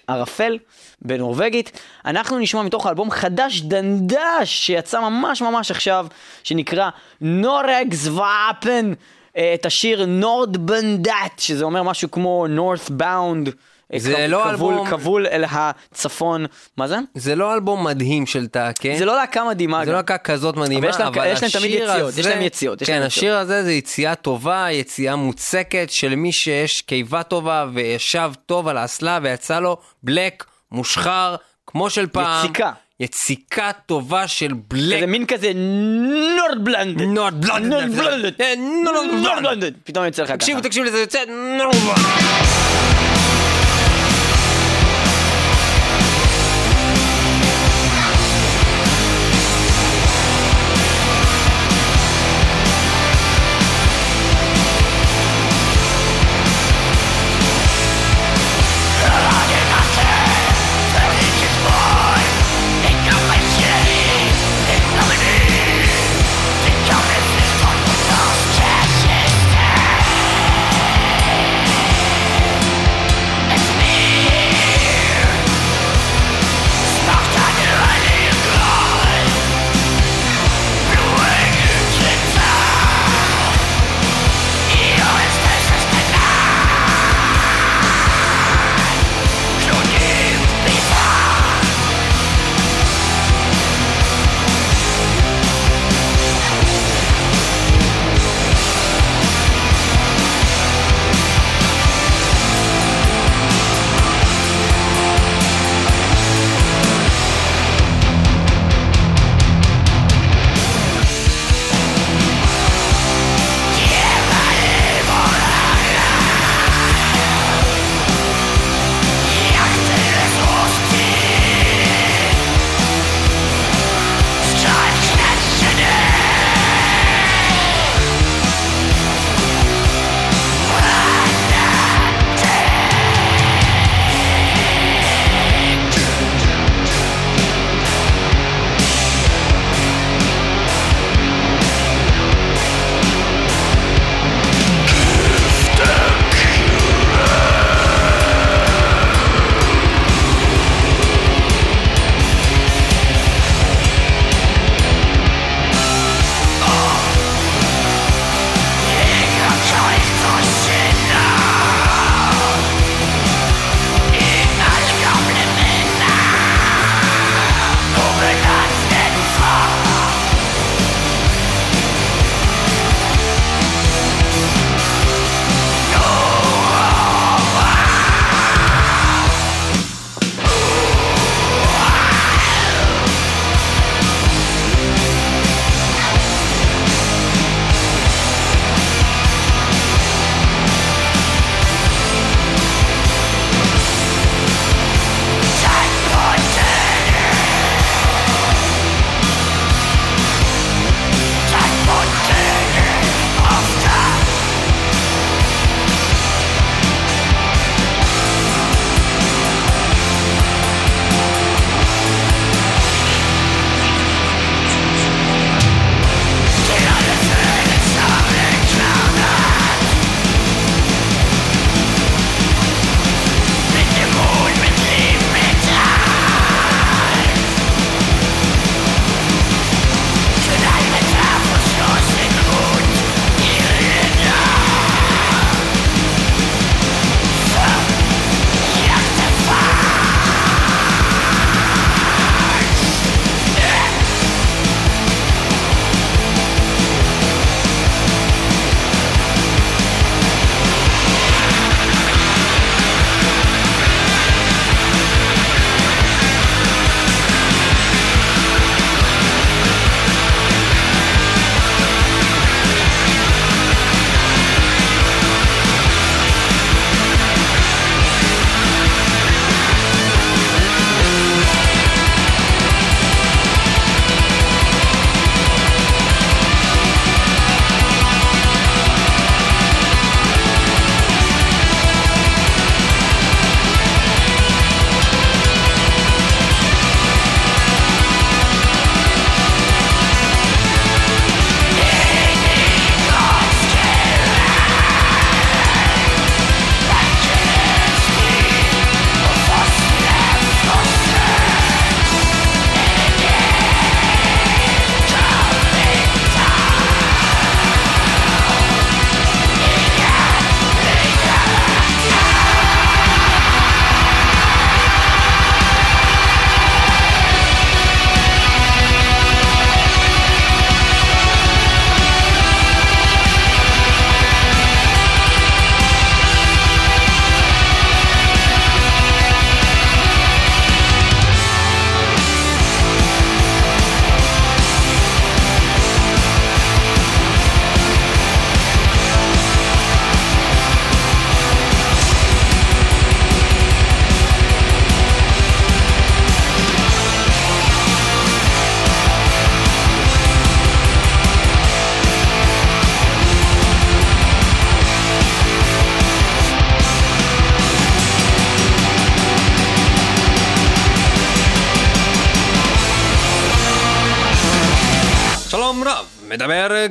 ערפל 0.08 0.58
בנורבגית. 1.02 1.80
אנחנו 2.06 2.40
נשמע 2.40 2.62
מתוך 2.62 2.88
אלבום 2.88 3.12
חדש 3.12 3.62
דנדש 3.62 4.46
שיצא 4.46 5.02
ממש 5.02 5.42
ממש 5.42 5.72
עכשיו, 5.72 6.08
שנקרא 6.44 6.90
נורג 7.22 7.94
זוואפן, 7.94 8.94
אה, 9.38 9.54
את 9.54 9.66
השיר 9.66 10.06
נורד 10.06 10.58
בנדט, 10.58 11.40
שזה 11.40 11.66
אומר 11.66 11.84
משהו 11.84 12.12
כמו. 12.12 12.48
אה, 13.48 13.52
זה 13.96 14.14
כב- 14.14 14.20
לא 14.20 14.44
כבול, 14.54 14.74
אלבום- 14.74 14.88
כבול 14.90 15.28
אל 15.28 15.44
הצפון, 15.52 16.46
מה 16.78 16.88
זה? 16.88 16.98
זה 17.16 17.36
לא 17.36 17.54
אלבום 17.54 17.84
מדהים 17.84 18.26
של 18.26 18.48
טאקה. 18.48 18.90
זה 18.98 19.06
לא 19.06 19.16
להקה 19.16 19.44
מדהימה. 19.44 19.80
זה 19.80 19.86
גם. 19.86 19.92
לא 19.92 19.98
להקה 19.98 20.18
כזאת 20.18 20.56
מדהימה, 20.58 20.80
אבל 20.88 20.90
יש 20.90 21.00
להם- 21.00 21.08
אבל 21.08 21.28
יש 21.28 21.42
להם 21.42 21.52
תמיד 21.52 21.72
יציאות, 21.72 21.90
הזה- 22.08 22.20
יש 22.22 22.28
להם 22.28 22.42
יציאות, 22.42 22.82
יש 22.82 22.88
כן, 22.88 22.94
להם 22.98 23.04
השיר 23.08 23.38
הזה 23.38 23.64
זה 23.64 23.72
יציאה 23.72 24.16
טובה, 24.16 24.68
יציאה 24.72 25.16
מוצקת 25.16 25.88
של 25.92 26.16
מי 26.16 26.32
שיש 26.32 26.82
קיבה 26.82 27.24
טובה 27.24 27.66
וישב 27.74 28.32
טוב 28.46 28.68
על 28.68 28.78
האסלה 28.78 29.20
ויצא 29.24 29.60
לו 29.60 29.78
בלק 30.04 30.44
מושחר, 30.72 31.36
כמו 31.68 31.90
של 31.90 32.08
פעם. 32.08 32.46
יציקה. 32.46 32.72
יציקה 33.00 33.72
טובה 33.86 34.28
של 34.28 34.54
בלק. 34.68 35.00
זה 35.00 35.06
מין 35.06 35.26
כזה 35.26 35.52
נורדבלנד. 36.38 37.02
נורדבלנד. 37.02 37.66
נורדבלנד. 37.74 38.42
אה, 38.42 38.54
נורדבלנד. 38.84 39.24
נורדבלנד. 39.24 39.74
פתאום 39.84 40.06
יוצא 40.06 40.22
לך 40.24 40.28
ככה. 40.30 40.38
תקשיבו, 40.38 40.62
תקשיבו 40.62 40.86
לזה 40.86 41.00
יוצא 41.00 41.20
נורדבלנד. 41.58 43.07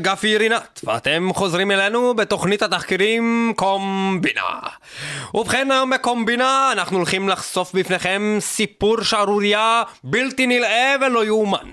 גפי 0.06 0.36
רינת, 0.36 0.80
ואתם 0.84 1.30
חוזרים 1.34 1.70
אלינו 1.70 2.14
בתוכנית 2.14 2.62
התחקירים 2.62 3.52
קומבינה. 3.56 4.60
ובכן 5.34 5.70
היום 5.70 5.90
בקומבינה 5.90 6.68
אנחנו 6.72 6.96
הולכים 6.96 7.28
לחשוף 7.28 7.72
בפניכם 7.74 8.36
סיפור 8.40 9.02
שערורייה 9.02 9.82
בלתי 10.04 10.46
נלאה 10.46 10.94
ולא 11.00 11.24
יאומן. 11.24 11.70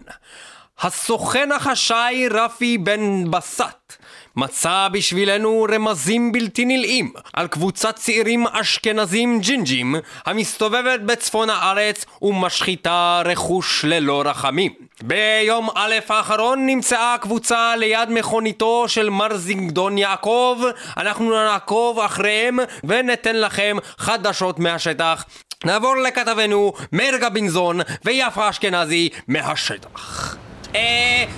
הסוכן 0.80 1.52
החשאי 1.52 2.28
רפי 2.32 2.78
בן 2.78 3.32
בסט 3.32 4.03
מצא 4.36 4.88
בשבילנו 4.92 5.66
רמזים 5.72 6.32
בלתי 6.32 6.66
נלאים 6.66 7.14
על 7.34 7.48
קבוצת 7.48 7.96
צעירים 7.96 8.48
אשכנזים 8.48 9.40
ג'ינג'ים 9.40 9.96
המסתובבת 10.26 11.00
בצפון 11.00 11.50
הארץ 11.50 12.06
ומשחיתה 12.22 13.22
רכוש 13.26 13.86
ללא 13.86 14.24
רחמים. 14.26 14.74
ביום 15.02 15.70
א' 15.76 15.94
האחרון 16.10 16.66
נמצאה 16.66 17.14
הקבוצה 17.14 17.76
ליד 17.76 18.10
מכוניתו 18.10 18.86
של 18.88 19.10
מר 19.10 19.38
זינגדון 19.38 19.98
יעקב. 19.98 20.62
אנחנו 20.98 21.32
נעקוב 21.32 22.00
אחריהם 22.00 22.60
וניתן 22.84 23.36
לכם 23.36 23.78
חדשות 23.98 24.60
מהשטח. 24.60 25.26
נעבור 25.66 25.96
לכתבנו 25.98 26.74
מאיר 26.92 27.18
גבינזון 27.18 27.80
ויפה 28.06 28.50
אשכנזי 28.50 29.10
מהשטח. 29.28 30.38
אה, 30.76 30.82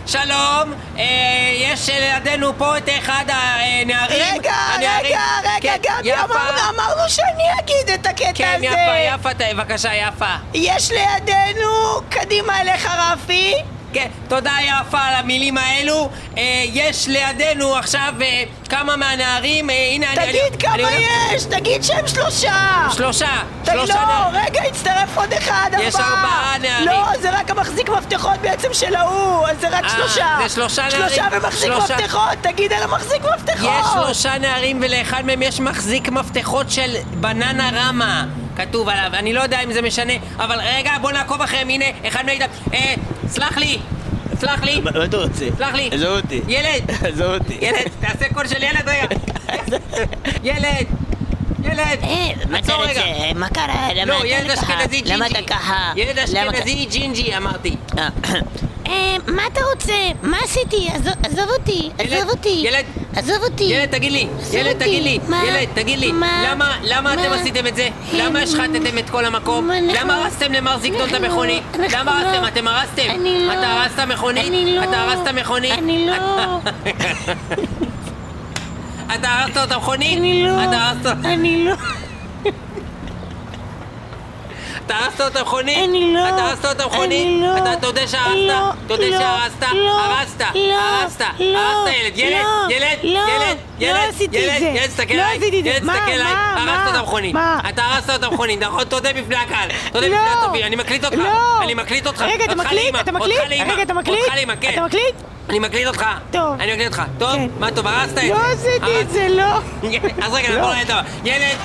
שלום, 0.08 0.74
אה, 0.98 1.04
יש 1.58 1.90
לידינו 1.90 2.58
פה 2.58 2.78
את 2.78 2.90
אחד 3.00 3.26
הנערים. 3.28 4.00
רגע, 4.36 4.52
הנערים- 4.54 5.06
רגע, 5.06 5.20
רגע, 5.56 5.74
כן, 5.84 5.92
גבי, 6.00 6.10
יפה. 6.10 6.24
אמרנו, 6.24 6.60
אמרנו 6.76 7.10
שאני 7.10 7.44
אגיד 7.60 7.90
את 7.94 8.06
הקטע 8.06 8.32
כן, 8.36 8.54
הזה. 8.56 8.66
יפה, 8.66 8.98
יפה, 9.16 9.34
ת- 9.34 9.54
בבקשה, 9.56 9.96
יפה. 9.96 10.36
יש 10.54 10.92
לידינו, 10.92 11.70
קדימה 12.10 12.62
אליך 12.62 12.86
רפי. 13.14 13.54
כן, 13.96 14.08
תודה 14.28 14.52
יפה 14.62 15.00
על 15.02 15.14
המילים 15.16 15.58
האלו. 15.58 16.10
אה, 16.38 16.42
יש 16.74 17.08
לידינו 17.08 17.76
עכשיו 17.76 18.14
אה, 18.22 18.44
כמה 18.70 18.96
מהנערים, 18.96 19.70
אה, 19.70 19.90
הנה 19.94 20.06
אני... 20.14 20.16
תגיד 20.16 20.42
אני- 20.52 20.58
כמה 20.60 20.74
אני 20.88 21.06
יש, 21.36 21.44
תגיד 21.44 21.84
שהם 21.84 22.08
שלושה. 22.08 22.54
שלושה, 22.96 23.28
ת- 23.64 23.66
שלושה 23.66 23.94
לא, 23.94 24.02
נערים. 24.08 24.46
רגע, 24.48 24.62
הצטרף 24.70 25.18
עוד 25.18 25.34
אחד, 25.34 25.70
ארבעה. 25.74 25.88
יש 25.88 25.96
ארבעה 25.96 26.56
נערים. 26.62 26.86
לא, 26.88 27.06
זה 27.22 27.30
רק 27.40 27.52
המחזיק 27.52 27.90
מפתחות 27.90 28.40
בעצם 28.42 28.68
של 28.74 28.96
ההוא, 28.96 29.48
אז 29.48 29.58
זה 29.62 29.70
רק 29.70 29.84
אה, 29.84 29.90
שלושה. 29.90 30.38
זה 30.44 30.50
שלושה 30.50 30.92
שלושה 30.92 31.22
נערים. 31.22 31.42
ומחזיק 31.44 31.72
שלושה. 31.74 31.96
מפתחות, 31.98 32.30
תגיד 32.42 32.74
על 32.74 32.84
המחזיק 32.84 33.22
מפתחות. 33.36 33.70
יש 33.80 33.88
שלושה 33.94 34.38
נערים 34.38 34.80
ולאחד 34.82 35.26
מהם 35.26 35.42
יש 35.42 35.60
מחזיק 35.60 36.10
מפתחות 36.10 36.72
של 36.72 36.96
בננה 37.14 37.70
רמה 37.74 38.26
כתוב 38.56 38.90
עליו, 38.90 39.10
אני 39.14 39.34
לא 39.34 39.42
יודע 39.42 39.64
אם 39.64 39.74
זה 39.74 39.82
משנה, 39.82 40.14
אבל 40.38 40.60
רגע, 40.60 40.92
בוא 41.02 41.12
נעקוב 41.12 41.42
אחריהם, 41.42 41.70
הנה, 41.70 41.86
אחד 42.08 42.26
מהם... 42.26 42.38
אה, 42.74 42.94
סלח 43.28 43.58
לי, 43.58 43.80
סלח 44.40 44.64
לי, 44.64 44.82
מה 44.82 45.06
אתה 45.06 45.18
רוצה? 45.18 45.46
סלח 45.58 45.74
לי. 45.74 45.90
עזוב 45.94 46.18
אותי. 46.18 46.42
ילד, 46.48 46.92
עזוב 47.04 47.34
אותי. 47.34 47.58
ילד, 47.62 47.88
תעשה 48.00 48.34
קול 48.34 48.48
של 48.48 48.64
ילד 48.64 48.88
רגע. 48.88 49.08
ילד, 50.50 50.86
ילד, 51.72 51.80
אה, 52.04 52.18
מה 52.50 52.60
אתה 52.60 52.74
עצור 52.74 52.84
רגע. 52.86 53.02
רוצה? 53.02 53.34
מה 53.40 53.50
קרה? 53.50 53.88
למה 53.96 54.06
לא, 54.14 54.18
אתה 54.18 54.28
ילד 54.28 54.52
ככה? 54.52 54.74
אשכנזי 54.74 55.02
ג'ינג'י. 55.02 55.14
למה 55.14 55.28
אתה 55.28 55.42
ככה? 55.48 55.92
ילד 55.96 56.20
אשכנזי 56.20 56.86
ג'ינג'י 56.86 57.38
אמרתי. 57.38 57.76
אה, 57.98 58.08
אה, 58.88 59.16
מה 59.28 59.42
אתה 59.54 59.62
רוצה? 59.74 59.94
מה 60.24 60.38
עשיתי? 60.44 60.88
עזוב- 61.24 61.50
אותי, 61.60 61.90
ילד, 62.00 62.14
עזוב 62.14 62.30
אותי. 62.30 62.62
ילד. 62.64 62.86
עזוב 63.16 63.44
אותי. 63.44 63.64
ילד, 63.64 63.90
תגיד 63.92 64.12
לי, 64.12 64.28
ילד. 64.54 64.76
תגיד 64.80 65.04
לי, 65.04 65.20
מה? 65.28 65.42
ילד, 65.48 65.68
תגיד 65.74 66.00
לי, 66.00 66.12
מה? 66.12 66.44
למה, 66.52 66.78
למה 66.84 67.14
אתם 67.14 67.30
מה? 67.30 67.36
עשיתם 67.36 67.68
את 67.68 67.76
זה? 67.76 67.84
אה, 67.84 67.90
למה 68.14 68.40
השחטתם 68.40 68.98
את 68.98 69.10
כל 69.10 69.26
המקום? 69.26 69.68
מה, 69.68 69.74
למה 69.82 70.24
הרסתם 70.24 70.54
למר 70.54 70.78
זיגדון 70.80 71.10
את 71.10 71.14
המכונית? 71.14 71.64
למה 71.94 72.22
לא- 72.24 72.28
הרסתם? 72.28 72.48
אתם 72.48 72.68
הרסתם? 72.68 73.10
אני 73.10 73.46
לא. 73.48 73.54
אתה 73.54 73.72
הרסת 73.72 74.00
מכונית? 74.00 74.48
אני 74.48 74.76
לא. 74.76 74.84
אתה 74.84 75.02
הרסת 75.02 75.28
מכונית? 75.28 75.72
אני 75.72 76.08
לא. 76.08 76.14
אתה 79.16 79.30
הרסת 79.30 79.58
את 79.64 79.72
המכונית? 79.72 80.18
אני 80.18 80.44
לא. 80.44 80.64
אתה 80.64 80.78
הרסת... 80.88 81.26
אני 81.26 81.66
לא. 81.66 81.76
אתה 84.86 84.96
הרסת 84.96 85.22
את 85.28 85.36
המכונית? 85.36 85.78
אני 85.90 86.14
לא. 86.14 86.30
אתה 86.30 86.44
הרסת 86.44 86.66
את 86.72 86.82
המכונית? 86.82 87.28
אני 87.28 87.42
לא. 87.42 87.58
אתה 87.58 87.82
תודה 87.82 88.08
שהרסת? 88.08 88.36
לא, 88.48 88.72
תודה 88.88 89.08
לא, 89.10 89.18
שהרסת? 89.20 89.74
לא, 89.74 90.02
הרסת? 90.02 90.42
לא, 90.56 90.74
הרסת? 90.74 91.22
לא, 91.40 91.60
הרסת 91.60 91.94
ילד? 91.94 92.18
ילד? 92.18 92.44
לא, 92.44 92.70
ילד? 92.70 92.98
ילד? 93.04 93.58
ילד? 93.80 94.34
ילד? 94.34 94.62
ילד, 94.62 94.88
תסתכל 94.88 95.14
עליי. 95.14 95.40
ילד, 95.54 95.80
תסתכל 95.80 96.12
עליי. 96.12 96.34
הרסת 96.34 96.66
מה? 96.66 96.90
את 96.90 96.96
המכונית. 96.96 97.34
מה? 97.34 97.60
אתה 97.70 97.82
הרסת 97.84 98.10
את 98.16 98.24
המכונית, 98.24 98.64
נכון? 98.64 98.84
תודה 98.84 99.14
בפני 99.14 99.36
הקהל. 99.36 99.70
תודה 99.92 100.08
לא. 100.08 100.16
בפני 100.18 100.30
הצופים. 100.40 100.66
אני 100.66 100.76
מקליט 100.76 101.06
אותך. 101.06 101.18
לא. 101.18 101.64
אני 101.64 101.74
מקליט 101.74 102.08
אותך. 102.08 102.22
רגע, 102.22 102.46
אתה 102.46 102.56
מקליט? 102.56 102.90
אתה 102.90 103.00
אותך 103.00 103.10
מקליט? 103.10 103.40
לאמא. 103.50 103.74
רגע, 103.74 103.84
אתה 103.84 103.94
מקליט? 103.94 104.20
אותך 104.20 104.36
לאמא. 104.36 104.54
אתה 104.54 104.82
מקליט? 104.82 105.16
אני 105.50 105.60
מקליט 105.60 105.88
אותך. 105.88 106.06
טוב. 106.32 106.56
אני 106.60 106.74
מקליט 106.74 106.88
אותך. 106.88 107.04
טוב? 107.20 107.32
כן. 107.32 107.48
מה 107.60 107.72
טוב, 107.72 107.88
הרסת 107.88 108.12
את 108.12 108.16
זה? 108.16 108.28
לא 108.30 108.38
עשיתי 108.54 109.02
את 109.02 109.10
זה, 109.10 109.28
לא. 109.30 109.58
אז 110.26 110.34
רגע, 110.34 110.50
נעבור 110.50 110.70
לילד 110.70 110.92
הבא. 110.92 111.02
ילד, 111.24 111.58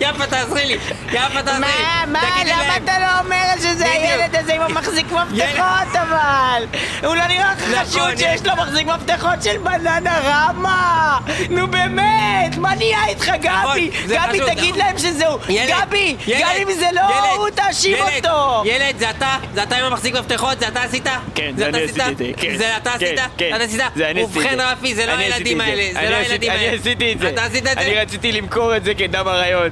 יפה 0.00 0.26
תעזרי 0.26 0.66
לי. 0.66 0.76
יפה 1.12 1.42
תעזרי 1.42 1.54
לי. 1.54 1.82
מה, 1.82 2.04
מה, 2.06 2.20
למה. 2.46 2.76
אתה 2.76 2.92
לא 2.98 3.18
אומר 3.24 3.44
שזה. 3.58 3.90
הילד 3.90 4.36
הזה 4.36 4.54
עם 4.54 4.62
המחזיק 4.62 5.06
מפתחות 5.12 5.96
אבל? 6.02 6.64
הוא 7.04 7.16
לא 7.16 7.26
נראה 7.26 7.52
לך 7.52 7.62
נכון, 7.68 7.84
חשוד 7.84 8.12
יש- 8.14 8.20
שיש 8.20 8.46
לו 8.46 8.56
מחזיק 8.56 8.86
מפתחות 8.86 9.42
של 9.42 9.58
בננה 9.58 10.18
רמה? 10.24 11.18
נו 11.50 11.68
באמת, 11.68 12.56
מה 12.56 12.74
נהיה 12.74 13.06
איתך 13.08 13.28
גבי? 13.40 13.50
נכון, 13.50 14.28
גבי 14.28 14.40
תגיד. 14.46 14.76
להם 14.76 14.98
שזהו. 14.98 15.38
גבי, 15.68 16.16
גם 16.40 16.50
אם 16.62 16.72
זה 16.72 16.86
לא 16.92 17.32
הוא 17.34 17.48
תאשים 17.50 17.96
אותו. 18.16 18.62
ילד, 18.66 18.98
זה 18.98 19.10
אתה? 19.10 19.36
זה 19.54 19.62
אתה 19.62 19.76
עם 19.76 19.84
המחזיק 19.84 20.14
מפתחות? 20.14 20.60
זה 20.60 20.68
אתה 20.68 20.82
עשית? 20.82 21.06
כן, 21.34 21.52
זה 21.56 21.66
אני 21.66 21.82
עשית? 21.84 22.00
עשיתי 22.00 22.32
זה, 22.58 22.64
כן. 22.64 22.76
אתה 22.76 22.90
כן, 22.90 22.96
עשית? 23.06 23.20
כן. 23.38 23.50
אתה 23.56 23.64
עשית? 23.64 23.80
זה 23.96 24.10
אני 24.10 24.22
עשיתי 24.24 24.38
את 24.40 24.44
ובכן. 24.46 24.60
רפי, 24.60 24.94
זה 24.94 25.06
לא 25.06 25.12
הילדים 25.12 25.60
האלה. 25.60 25.82
זה. 25.92 26.10
לא 26.10 26.16
הילדים 26.16 26.50
האלה. 26.50 26.68
אני 26.68 26.76
עשיתי 26.78 27.12
את 27.12 27.18
זה. 27.20 27.28
אתה 27.28 27.44
עשית 27.44 27.66
את 27.66 27.78
זה? 27.78 27.80
אני 27.86 27.94
רציתי 28.00 28.32
למכור 28.32 28.76
את 28.76 28.84
זה 28.84 28.94
כדם 28.94 29.28
אריות. 29.28 29.67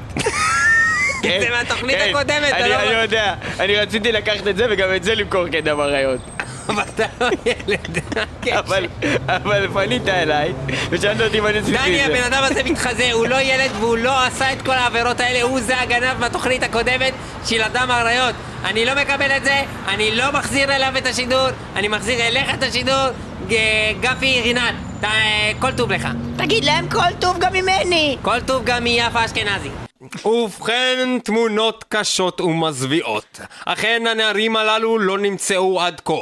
כן, 1.23 1.41
זה 1.41 1.51
מהתוכנית 1.51 1.97
כן. 1.99 2.09
הקודמת, 2.11 2.49
אתה 2.49 2.69
לא- 2.69 2.75
אני 2.75 3.03
יודע. 3.03 3.35
אני 3.61 3.77
רציתי 3.77 4.13
לקחת 4.13 4.47
את 4.47 4.57
זה 4.57 4.67
וגם 4.71 4.89
את 4.97 5.05
זה 5.05 5.15
למכור 5.15 5.49
כדם 5.53 5.81
אריות. 5.81 6.21
אבל 6.69 6.83
אתה 6.95 7.05
לא 7.21 7.29
ילד. 7.47 7.99
כן. 8.43 8.57
אבל 9.29 9.69
פנית 9.73 10.09
אליי 10.09 10.53
ושאלת 10.91 11.21
אותי 11.21 11.39
אם 11.39 11.47
אני 11.47 11.59
עשיתי 11.59 11.77
את 11.77 11.83
זה. 11.83 11.89
דני, 11.89 12.03
הבן 12.05 12.23
אדם 12.33 12.43
הזה 12.45 12.63
מתחזה, 12.63 13.13
הוא 13.13 13.27
לא 13.27 13.41
ילד 13.41 13.71
והוא 13.81 13.97
לא 13.97 14.25
עשה 14.25 14.53
את 14.53 14.63
כל 14.63 14.73
העבירות 14.73 15.21
האלה, 15.21 15.43
הוא 15.43 15.61
זה 15.61 15.81
הגנב 15.81 16.25
בתוכנית 16.25 16.63
הקודמת 16.63 17.13
של 17.47 17.63
אדם 17.63 17.91
האריות. 17.91 18.35
אני 18.65 18.85
לא 18.85 18.93
מקבל 18.95 19.31
את 19.37 19.45
זה, 19.45 19.63
אני 19.89 20.11
לא 20.17 20.33
מחזיר 20.33 20.77
אליו 20.77 20.93
את 20.99 21.07
השידור, 21.07 21.47
אני 21.77 21.89
מחזיר 21.89 22.21
אליך 22.27 22.55
את 22.55 22.63
השידור, 22.63 23.07
גפי 24.01 24.41
רינת, 24.45 24.75
ת- 25.01 25.07
כל 25.59 25.73
טוב 25.77 25.93
לך. 25.93 26.09
תגיד 26.37 26.65
להם 26.65 26.89
כל 26.89 27.15
טוב 27.21 27.37
גם 27.41 27.53
ממני. 27.53 28.17
כל 28.23 28.41
טוב 28.41 28.63
גם 28.65 28.85
מיפה 28.85 29.25
אשכנזי. 29.25 29.69
ובכן, 30.25 31.19
תמונות 31.25 31.85
קשות 31.89 32.41
ומזוויעות. 32.41 33.41
אכן, 33.65 34.03
הנערים 34.11 34.57
הללו 34.57 34.99
לא 34.99 35.19
נמצאו 35.19 35.81
עד 35.81 36.01
כה. 36.05 36.13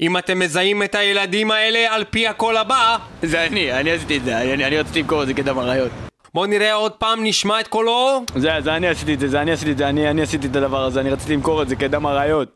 אם 0.00 0.18
אתם 0.18 0.38
מזהים 0.38 0.82
את 0.82 0.94
הילדים 0.94 1.50
האלה 1.50 1.94
על 1.94 2.04
פי 2.10 2.28
הקול 2.28 2.56
הבא, 2.56 2.96
זה 3.22 3.46
אני, 3.46 3.72
אני 3.72 3.90
עשיתי 3.92 4.16
את 4.16 4.24
זה, 4.24 4.38
אני- 4.40 4.52
אני 4.54 4.64
אני 4.64 4.78
רציתי 4.78 5.00
למכור 5.02 5.22
את 5.22 5.26
זה 5.28 5.34
כדם 5.34 5.58
אריות. 5.58 5.90
בואו 6.34 6.46
נראה 6.46 6.72
עוד 6.74 6.92
פעם, 6.92 7.24
נשמע 7.24 7.60
את 7.60 7.68
קולו. 7.68 8.22
זה 8.36 8.50
זה 8.60 8.76
אני 8.76 8.88
עשיתי 8.88 9.14
את 9.14 9.20
זה, 9.20 9.28
זה 9.28 9.40
אני 9.42 9.52
עשיתי 9.52 9.72
את 9.72 9.78
זה, 9.78 9.88
אני 9.88 10.10
אני 10.10 10.22
עשיתי 10.22 10.46
את 10.46 10.56
הדבר 10.56 10.84
הזה, 10.84 11.00
אני 11.00 11.10
רציתי 11.10 11.32
למכור 11.32 11.62
את 11.62 11.68
זה 11.68 11.76
כדם 11.76 12.06
אריות. 12.06 12.48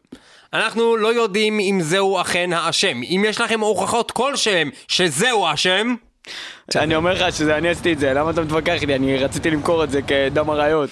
אנחנו 0.56 0.96
לא 0.96 1.14
יודעים 1.14 1.60
אם 1.60 1.78
זהו 1.82 2.20
אכן 2.20 2.52
האשם. 2.52 3.02
אם 3.02 3.24
יש 3.26 3.40
לכם 3.40 3.60
הוכחות 3.60 4.10
כלשהם 4.10 4.70
שזהו 4.88 5.46
האשם, 5.46 5.94
אני 6.76 6.96
אומר 6.96 7.12
לך 7.12 7.36
שזה 7.36 7.56
אני 7.56 7.68
עשיתי 7.68 7.92
את 7.92 7.98
זה, 7.98 8.12
למה 8.12 8.30
אתה 8.30 8.40
מתווכח 8.40 8.82
איתי? 8.82 8.94
אני 8.94 9.16
רציתי 9.18 9.50
למכור 9.50 9.84
את 9.84 9.90
זה 9.90 10.00
כדם 10.02 10.50
אריות. 10.50 10.90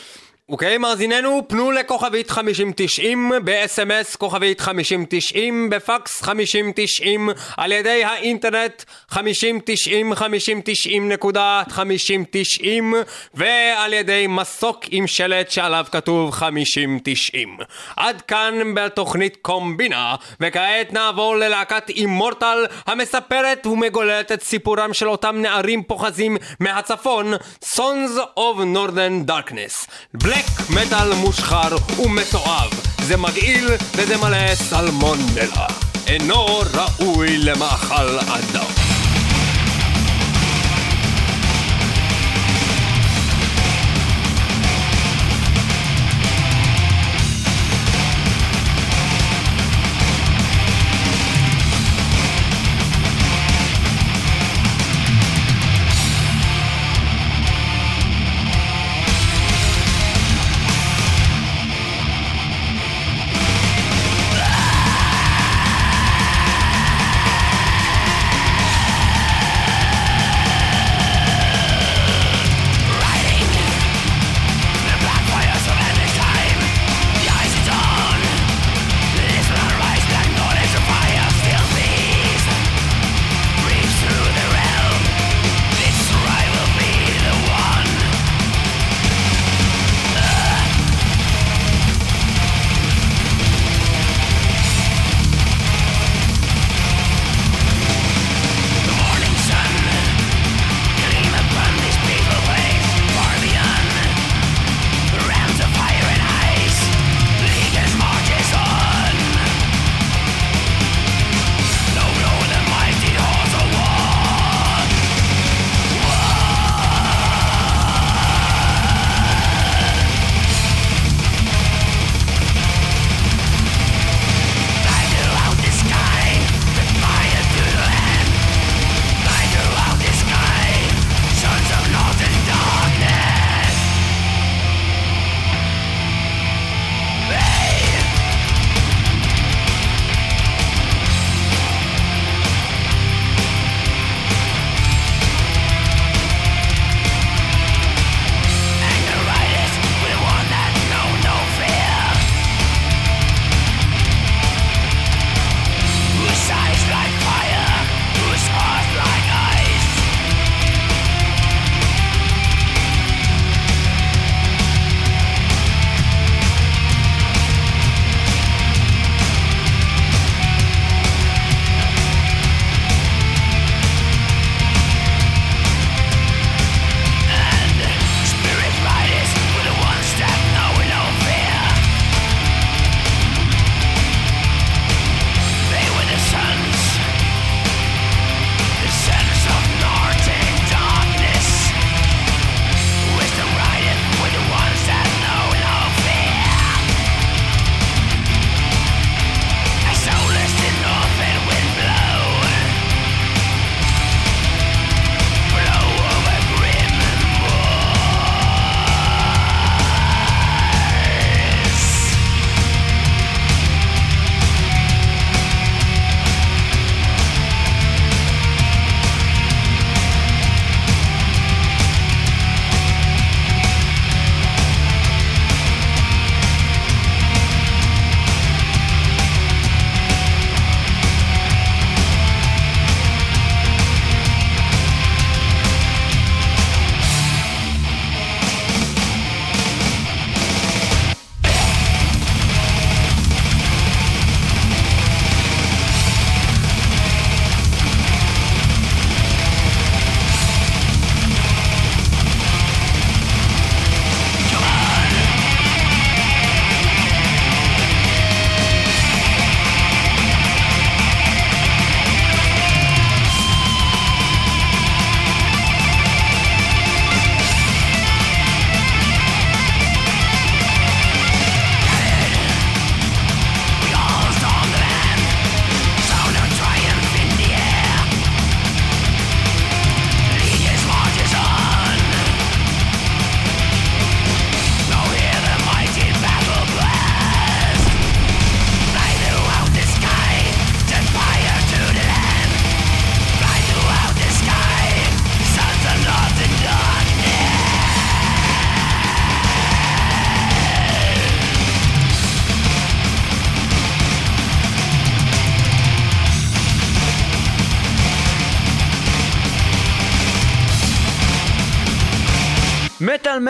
אוקיי, 0.48 0.78
מאזיננו, 0.78 1.42
פנו 1.48 1.70
לכוכבית 1.70 2.30
5090, 2.30 3.32
ב-SMS 3.44 4.16
כוכבית 4.18 4.60
5090, 4.60 5.70
בפקס 5.70 6.22
5090, 6.22 7.28
על 7.56 7.72
ידי 7.72 8.04
האינטרנט 8.04 8.82
5090, 9.08 10.14
5090 10.14 11.08
נקודה 11.12 11.62
5090, 11.68 12.94
ועל 13.34 13.92
ידי 13.92 14.26
מסוק 14.28 14.84
עם 14.90 15.06
שלט 15.06 15.50
שעליו 15.50 15.86
כתוב 15.92 16.30
5090. 16.30 17.56
עד 17.96 18.20
כאן 18.20 18.74
בתוכנית 18.74 19.36
קומבינה, 19.42 20.14
וכעת 20.40 20.92
נעבור 20.92 21.36
ללהקת 21.36 21.88
אימורטל, 21.88 22.66
המספרת 22.86 23.66
ומגוללת 23.66 24.32
את 24.32 24.42
סיפורם 24.42 24.94
של 24.94 25.08
אותם 25.08 25.36
נערים 25.36 25.82
פוחזים 25.82 26.36
מהצפון, 26.60 27.34
Sons 27.64 28.18
of 28.36 28.58
Northern 28.74 29.30
Darkness. 29.30 29.86
בלק 30.34 30.70
מטאל 30.70 31.14
מושחר 31.14 31.76
ומתועב, 31.98 32.70
זה 33.02 33.16
מגעיל 33.16 33.68
וזה 33.96 34.16
מלא 34.16 34.54
סלמונלה. 34.54 35.66
אינו 36.06 36.60
ראוי 36.74 37.38
למאכל 37.38 38.18
אדם. 38.18 38.83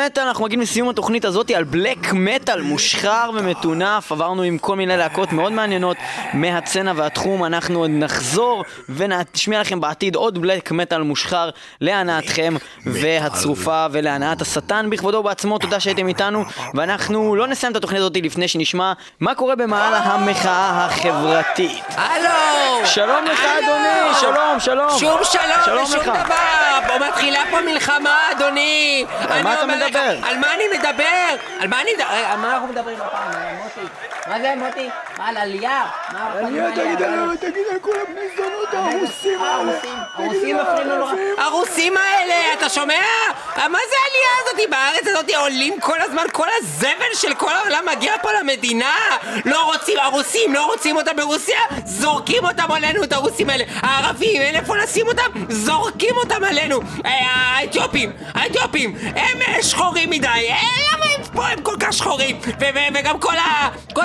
מטאל 0.07 0.23
אנחנו 0.27 0.45
מגיעים 0.45 0.61
לסיום 0.61 0.89
התוכנית 0.89 1.25
הזאת 1.25 1.51
על 1.51 1.65
בלק 1.65 2.13
מטאל 2.13 2.61
מושחר 2.61 3.31
ומטונף. 3.35 4.13
עברנו 4.13 4.43
עם 4.43 4.59
כל 4.59 4.77
מיני 4.77 4.97
להקות 4.97 5.33
מאוד 5.33 5.53
מעניינות 5.53 5.97
מהצצנה 6.33 6.93
והתחום. 6.97 7.45
אנחנו 7.45 7.79
עוד 7.79 7.91
נחזור 7.91 8.65
ונשמיע 8.89 9.61
לכם 9.61 9.81
בעתיד 9.81 10.15
עוד 10.15 10.39
בלק 10.39 10.73
מטאל 10.73 11.03
מושחר 11.03 11.51
להנאתכם 11.81 12.55
והצרופה 12.87 13.87
ולהנאת 13.91 14.43
השטן 14.43 14.91
בכבודו 14.91 15.19
ובעצמו. 15.19 15.59
תודה 15.59 15.81
שהייתם 15.81 16.09
איתנו, 16.09 16.45
ואנחנו 16.75 17.37
לא 17.37 17.47
נסיים 17.47 17.73
את 17.73 17.77
התוכנית 17.77 18.01
הזאת 18.01 18.17
לפני 18.23 18.49
שנשמע 18.49 18.93
מה 19.21 19.35
קורה 19.35 19.57
במעלה 19.57 19.99
המחאה 19.99 20.87
החברתית. 20.87 21.83
הלו! 21.97 22.87
שלום 22.87 23.25
לך! 23.25 23.41
אדוני, 23.41 24.15
שלום, 24.21 24.61
שלום. 24.61 24.99
שום 24.99 25.19
שלום 25.65 25.85
ושום. 25.85 26.01
דבר! 26.01 26.65
מתחילה 27.09 27.41
פה 27.51 27.61
מלחמה, 27.61 28.19
אדוני! 28.33 29.05
מה 29.43 29.55
אתה 29.55 29.67
לך, 29.67 29.94
מדבר? 29.95 30.27
על 30.29 30.39
מה 30.39 30.55
אני 30.55 30.65
מדבר? 30.79 31.37
על 31.61 31.69
מה 31.69 31.81
אני 31.81 31.91
מדבר? 31.95 32.05
רגע, 32.11 32.33
על 32.33 32.39
מה 32.39 32.55
אנחנו 32.55 32.69
מדברים 32.69 32.97
הפעם, 33.01 33.33
אה, 33.35 33.53
מוטי? 33.63 33.93
מה 34.27 34.41
זה 34.41 34.55
מוטי? 34.57 34.89
מה, 35.19 35.29
על 35.29 35.37
עלייה? 35.37 35.85
מה 36.13 36.33
עלייה, 36.33 36.71
תגיד 36.71 37.03
עלייה, 37.03 37.27
תגיד 37.41 37.65
על 37.73 37.79
כל 37.81 37.93
הבני 38.03 38.21
זונות 38.37 38.69
הרוסים 38.73 39.41
האלה. 39.43 39.73
הרוסים 40.15 40.57
מפריעים 40.57 40.57
לנו 40.57 40.99
נורא. 40.99 41.13
הרוסים 41.39 41.97
האלה, 41.97 42.35
אתה 42.59 42.69
שומע? 42.69 42.95
אה, 43.59 43.69
מה 43.69 43.79
זה 43.91 43.95
העלייה 44.05 44.31
הזאת 44.43 44.71
בארץ 44.71 45.07
הזאת? 45.07 45.31
עולים 45.37 45.81
כל 45.81 46.01
הזמן, 46.01 46.25
כל 46.33 46.49
הזבל 46.59 47.15
של 47.15 47.35
כל 47.35 47.53
העולם 47.53 47.85
מגיע 47.97 48.13
פה 48.23 48.29
למדינה? 48.33 48.95
לא 49.45 49.65
רוצים, 49.65 49.99
הרוסים, 49.99 50.55
לא 50.55 50.67
רוצים 50.67 50.97
אותם 50.97 51.17
ברוסיה? 51.17 51.59
זורקים 51.85 52.45
אותם 52.45 52.73
עלינו, 52.73 53.05
את 53.05 53.13
הרוסים 53.13 53.51
האלה. 53.51 53.65
הערבים, 53.83 54.43
אין 54.43 54.55
איפה 54.55 54.77
לשים 54.77 55.07
אותם? 55.07 55.31
זורקים 55.49 56.17
אותם 56.17 56.45
עלינו. 56.45 56.81
אה, 57.07 57.11
האתיופים, 57.35 58.13
האתיופים, 58.35 58.97
הם 59.17 59.43
אה, 59.49 59.63
שחורים 59.85 60.11
מדי. 60.11 60.27
אה, 60.27 60.57
למה 60.93 61.07
הם 61.17 61.24
פה 61.35 61.47
הם 61.47 61.63
כל 61.63 61.77
כך 61.81 61.93
שחורים? 61.93 62.37
וגם 62.95 63.21
כל 63.21 63.37
ה... 63.37 63.69
כל 63.93 64.05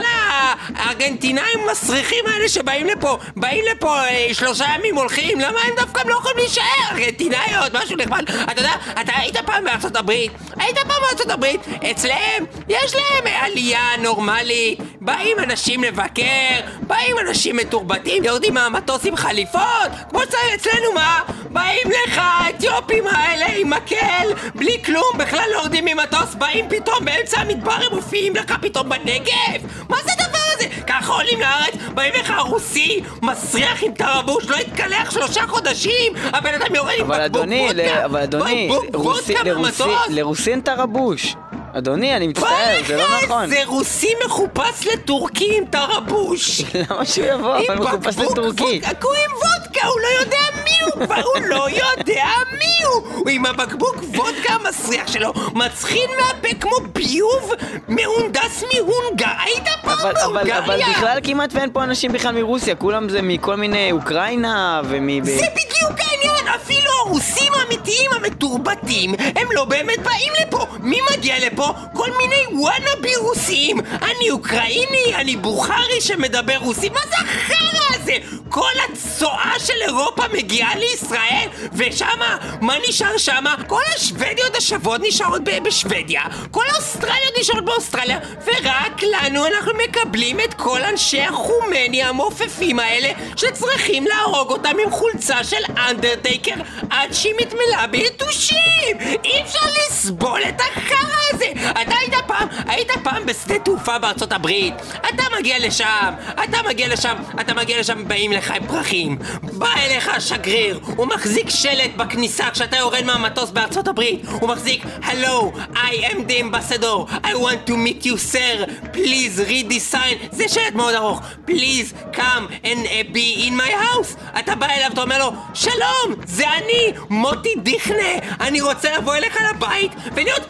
הארגנטינאים 0.75 1.59
המסריחים 1.67 2.25
האלה 2.27 2.49
שבאים 2.49 2.87
לפה, 2.87 3.17
באים 3.35 3.65
לפה 3.71 3.99
אה, 3.99 4.27
שלושה 4.33 4.65
ימים 4.75 4.95
הולכים, 4.95 5.39
למה 5.39 5.59
הם 5.63 5.75
דווקא 5.75 6.07
לא 6.07 6.13
יכולים 6.13 6.37
להישאר? 6.37 6.63
ארגנטינאיות, 6.91 7.73
משהו 7.73 7.97
נחמד. 7.97 8.23
אתה 8.51 8.61
יודע, 8.61 8.73
אתה 9.01 9.11
היית 9.15 9.37
פעם 9.37 9.63
בארצות 9.63 9.95
הברית? 9.95 10.31
היית 10.57 10.77
פעם 10.77 11.01
בארצות 11.01 11.29
הברית? 11.29 11.61
אצלם, 11.91 12.45
יש 12.69 12.95
להם 12.95 13.33
עלייה 13.41 13.97
נורמלית, 14.01 14.79
באים 15.01 15.39
אנשים 15.39 15.83
לבקר, 15.83 16.59
באים 16.81 17.15
אנשים 17.19 17.55
מתורבתים, 17.57 18.23
יורדים 18.23 18.53
מהמטוס 18.53 19.05
עם 19.05 19.15
חליפות, 19.15 19.91
כמו 20.09 20.21
שצריך 20.21 20.53
אצלנו 20.55 20.93
מה? 20.95 21.19
באים 21.49 21.87
לך 21.89 22.21
האתיופים 22.21 23.07
האלה 23.07 23.45
עם 23.55 23.69
מקל, 23.69 24.27
בלי 24.55 24.83
כלום, 24.85 25.17
בכלל 25.17 25.45
לא 25.51 25.57
יורדים 25.57 25.85
ממטוס, 25.85 26.35
באים 26.35 26.65
פתאום 26.69 27.05
באמצע 27.19 27.39
המדבר, 27.41 27.71
הם 27.71 27.95
מופיעים 27.95 28.35
לך 28.35 28.53
פתאום 28.61 28.89
בנגב? 28.89 29.59
מה 29.89 29.97
זה 30.05 30.11
הדבר 30.19 30.37
הזה? 30.55 30.65
ככה 30.87 31.13
עולים 31.13 31.39
לארץ, 31.39 31.73
באים 31.93 32.13
לך 32.19 32.33
רוסי, 32.47 32.99
מסריח 33.21 33.83
עם 33.83 33.91
תרבוש, 33.93 34.45
לא 34.49 34.55
התקלח 34.55 35.11
שלושה 35.11 35.41
חודשים, 35.47 35.91
הבן 36.33 36.53
אדם 36.53 36.75
יורד 36.75 36.91
עם 36.99 37.05
אבל 37.11 37.23
בקבוק 37.25 37.41
אדוני, 37.41 37.67
וודקה, 37.67 38.05
אבל 38.05 38.19
אדוני, 38.21 38.69
בקבוק 38.71 39.05
וודקה 39.05 39.43
לרוסי- 39.43 39.53
במטוס. 39.55 40.07
לרוסי 40.09 40.51
אין 40.51 40.59
תרבוש. 40.61 41.35
אדוני, 41.73 42.15
אני 42.15 42.27
מצטער, 42.27 42.81
זה 42.87 42.97
לא 42.97 43.05
נכון. 43.23 43.49
זה 43.49 43.61
רוסי 43.65 44.13
מחופש 44.25 44.87
לטורקי 44.93 45.57
עם 45.57 45.65
תרבוש. 45.65 46.61
למה 46.89 47.05
שהוא 47.05 47.25
יבוא? 47.27 47.57
אבל 47.67 47.75
מחופש 47.75 48.17
לטורקי. 48.17 48.81
הוא 49.01 49.13
עם 49.13 49.31
וודקה, 49.33 49.87
הוא 49.87 49.99
לא 50.01 50.19
יודע 50.19 50.37
מי 50.63 50.69
הוא 50.85 51.05
כבר, 51.05 51.21
הוא 51.35 51.41
לא 51.45 51.67
יודע 51.69 52.25
מי 52.51 52.85
הוא! 52.85 53.13
הוא 53.13 53.29
עם 53.29 53.45
הבקבוק 53.45 53.95
וודקה 54.15 54.53
המסריח 54.53 55.07
שלו, 55.07 55.33
מצחין 55.53 56.09
מהפה 56.19 56.55
כמו 56.59 56.75
ביוב 56.93 57.53
מהונדס 57.87 58.63
מהונגר. 58.73 59.25
היית 59.43 59.67
פעם 59.81 59.99
אבל, 59.99 60.13
אבל, 60.17 60.33
בהונגריה? 60.33 60.87
בכלל 60.89 61.19
כמעט 61.23 61.49
ואין 61.53 61.69
פה 61.73 61.83
אנשים 61.83 62.11
בכלל 62.11 62.35
מרוסיה, 62.35 62.75
כולם 62.75 63.09
זה 63.09 63.21
מכל 63.21 63.55
מיני 63.55 63.91
אוקראינה 63.91 64.81
ומ... 64.85 65.23
זה 65.23 65.45
בדיוק 65.51 65.99
העניין, 65.99 66.47
אפילו 66.55 66.91
הרוסים 67.05 67.53
האמיתיים 67.53 68.11
המתורבתים 68.15 69.15
הם 69.35 69.47
לא 69.51 69.65
באמת 69.65 69.99
באים 69.99 70.33
לפה. 70.41 70.65
מי 70.79 70.99
מגיע 71.13 71.35
לפה? 71.45 71.58
כל 71.93 72.09
מיני 72.17 72.61
וואנאבי 72.61 73.15
רוסים. 73.15 73.79
אני 73.79 74.29
אוקראיני, 74.31 75.15
אני 75.15 75.35
בוכרי 75.35 76.01
שמדבר 76.01 76.57
רוסית, 76.57 76.93
מה 76.93 76.99
זה 77.09 77.15
החרא 77.15 77.95
הזה? 77.95 78.13
כל 78.49 78.71
הצואה 78.83 79.53
של 79.59 79.81
אירופה 79.81 80.23
מגיעה 80.33 80.75
לישראל, 80.75 81.47
ושמה, 81.73 82.37
מה 82.61 82.75
נשאר 82.87 83.17
שמה? 83.17 83.55
כל 83.67 83.81
השוודיות 83.95 84.55
השוות 84.55 85.01
נשארות 85.03 85.41
בשוודיה, 85.63 86.21
כל 86.51 86.63
האוסטרליות 86.73 87.33
נשארות 87.39 87.65
באוסטרליה, 87.65 88.19
ורק 88.45 89.03
לנו 89.03 89.45
אנחנו 89.45 89.71
מקבלים 89.83 90.39
את 90.39 90.53
כל 90.53 90.81
אנשי 90.81 91.21
החומני 91.21 92.03
המעופפים 92.03 92.79
האלה, 92.79 93.09
שצריכים 93.35 94.07
להרוג 94.07 94.51
אותם 94.51 94.75
עם 94.85 94.91
חולצה 94.91 95.43
של 95.43 95.63
אנדרטייקר 95.89 96.55
עד 96.89 97.13
שהיא 97.13 97.33
מתמלאה 97.41 97.87
ביתושים! 97.87 98.97
אי 99.23 99.41
אפשר 99.41 99.65
לסבול 99.77 100.41
את 100.49 100.61
החרא 100.61 101.17
הזה! 101.33 101.48
אתה 101.51 101.95
היית 101.99 102.13
פעם, 102.27 102.47
היית 102.67 102.91
פעם 103.03 103.25
בשדה 103.25 103.59
תעופה 103.59 103.99
בארצות 103.99 104.31
הברית, 104.31 104.73
אתה 105.09 105.23
מגיע 105.39 105.59
לשם, 105.59 106.13
אתה 106.43 106.57
מגיע 106.69 106.87
לשם, 106.87 107.15
אתה 107.41 107.53
מגיע 107.53 107.79
לשם, 107.79 108.07
באים 108.07 108.31
לך 108.31 108.51
עם 108.51 108.67
פרחים. 108.67 109.17
בא 109.43 109.69
אליך 109.77 110.09
השגריר, 110.09 110.79
הוא 110.95 111.07
מחזיק 111.07 111.49
שלט 111.49 111.95
בכניסה 111.97 112.51
כשאתה 112.51 112.77
יורד 112.77 113.03
מהמטוס 113.05 113.49
בארצות 113.49 113.87
הברית, 113.87 114.21
הוא 114.41 114.49
מחזיק, 114.49 114.83
Hello, 115.01 115.51
I 115.73 116.11
am 116.11 116.17
the 116.27 116.39
ambassador, 116.39 116.97
I 117.23 117.33
want 117.35 117.67
to 117.67 117.73
meet 117.77 118.05
you 118.05 118.17
sir, 118.17 118.65
please 118.93 119.39
read 119.49 119.69
this 119.69 119.93
sign, 119.95 120.27
זה 120.31 120.47
שלט 120.47 120.75
מאוד 120.75 120.95
ארוך, 120.95 121.21
please 121.47 122.15
come 122.15 122.65
and 122.65 122.85
uh, 122.85 123.13
be 123.13 123.47
in 123.47 123.53
my 123.53 123.71
house. 123.71 124.39
אתה 124.39 124.55
בא 124.55 124.67
אליו, 124.67 124.89
אתה 124.93 125.01
אומר 125.01 125.19
לו, 125.19 125.31
שלום, 125.53 126.15
זה 126.25 126.45
אני, 126.49 126.93
מוטי 127.09 127.55
דיכנה, 127.63 128.35
אני 128.41 128.61
רוצה 128.61 128.97
לבוא 128.97 129.15
אליך 129.15 129.37
לבית 129.55 129.91
ולהיות... 130.15 130.43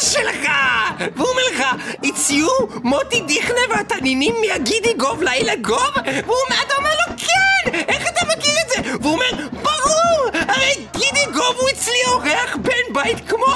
שלך! 0.00 0.50
והוא 1.16 1.28
אומר 1.28 1.42
לך, 1.52 1.64
you, 2.30 2.78
מוטי 2.84 3.20
דיכנה 3.20 3.60
והתנינים 3.70 4.34
מהגידי 4.40 4.94
גוב 4.94 5.22
לילה 5.22 5.56
גוב? 5.56 5.90
והוא 6.04 6.36
אומר, 6.46 6.62
אתה 6.66 6.74
אומר 6.78 6.90
לו, 6.90 7.16
כן! 7.16 7.74
איך 7.88 8.08
אתה 8.08 8.20
מכיר 8.26 8.54
את 8.64 8.68
זה? 8.68 8.96
והוא 9.00 9.12
אומר, 9.12 9.48
ברור! 9.52 10.30
הרי 10.32 10.74
גידי 10.92 11.26
גוב 11.32 11.56
הוא 11.58 11.68
אצלי 11.68 11.98
אורח 12.06 12.56
בן 12.56 12.92
בית 12.94 13.28
כמו... 13.28 13.46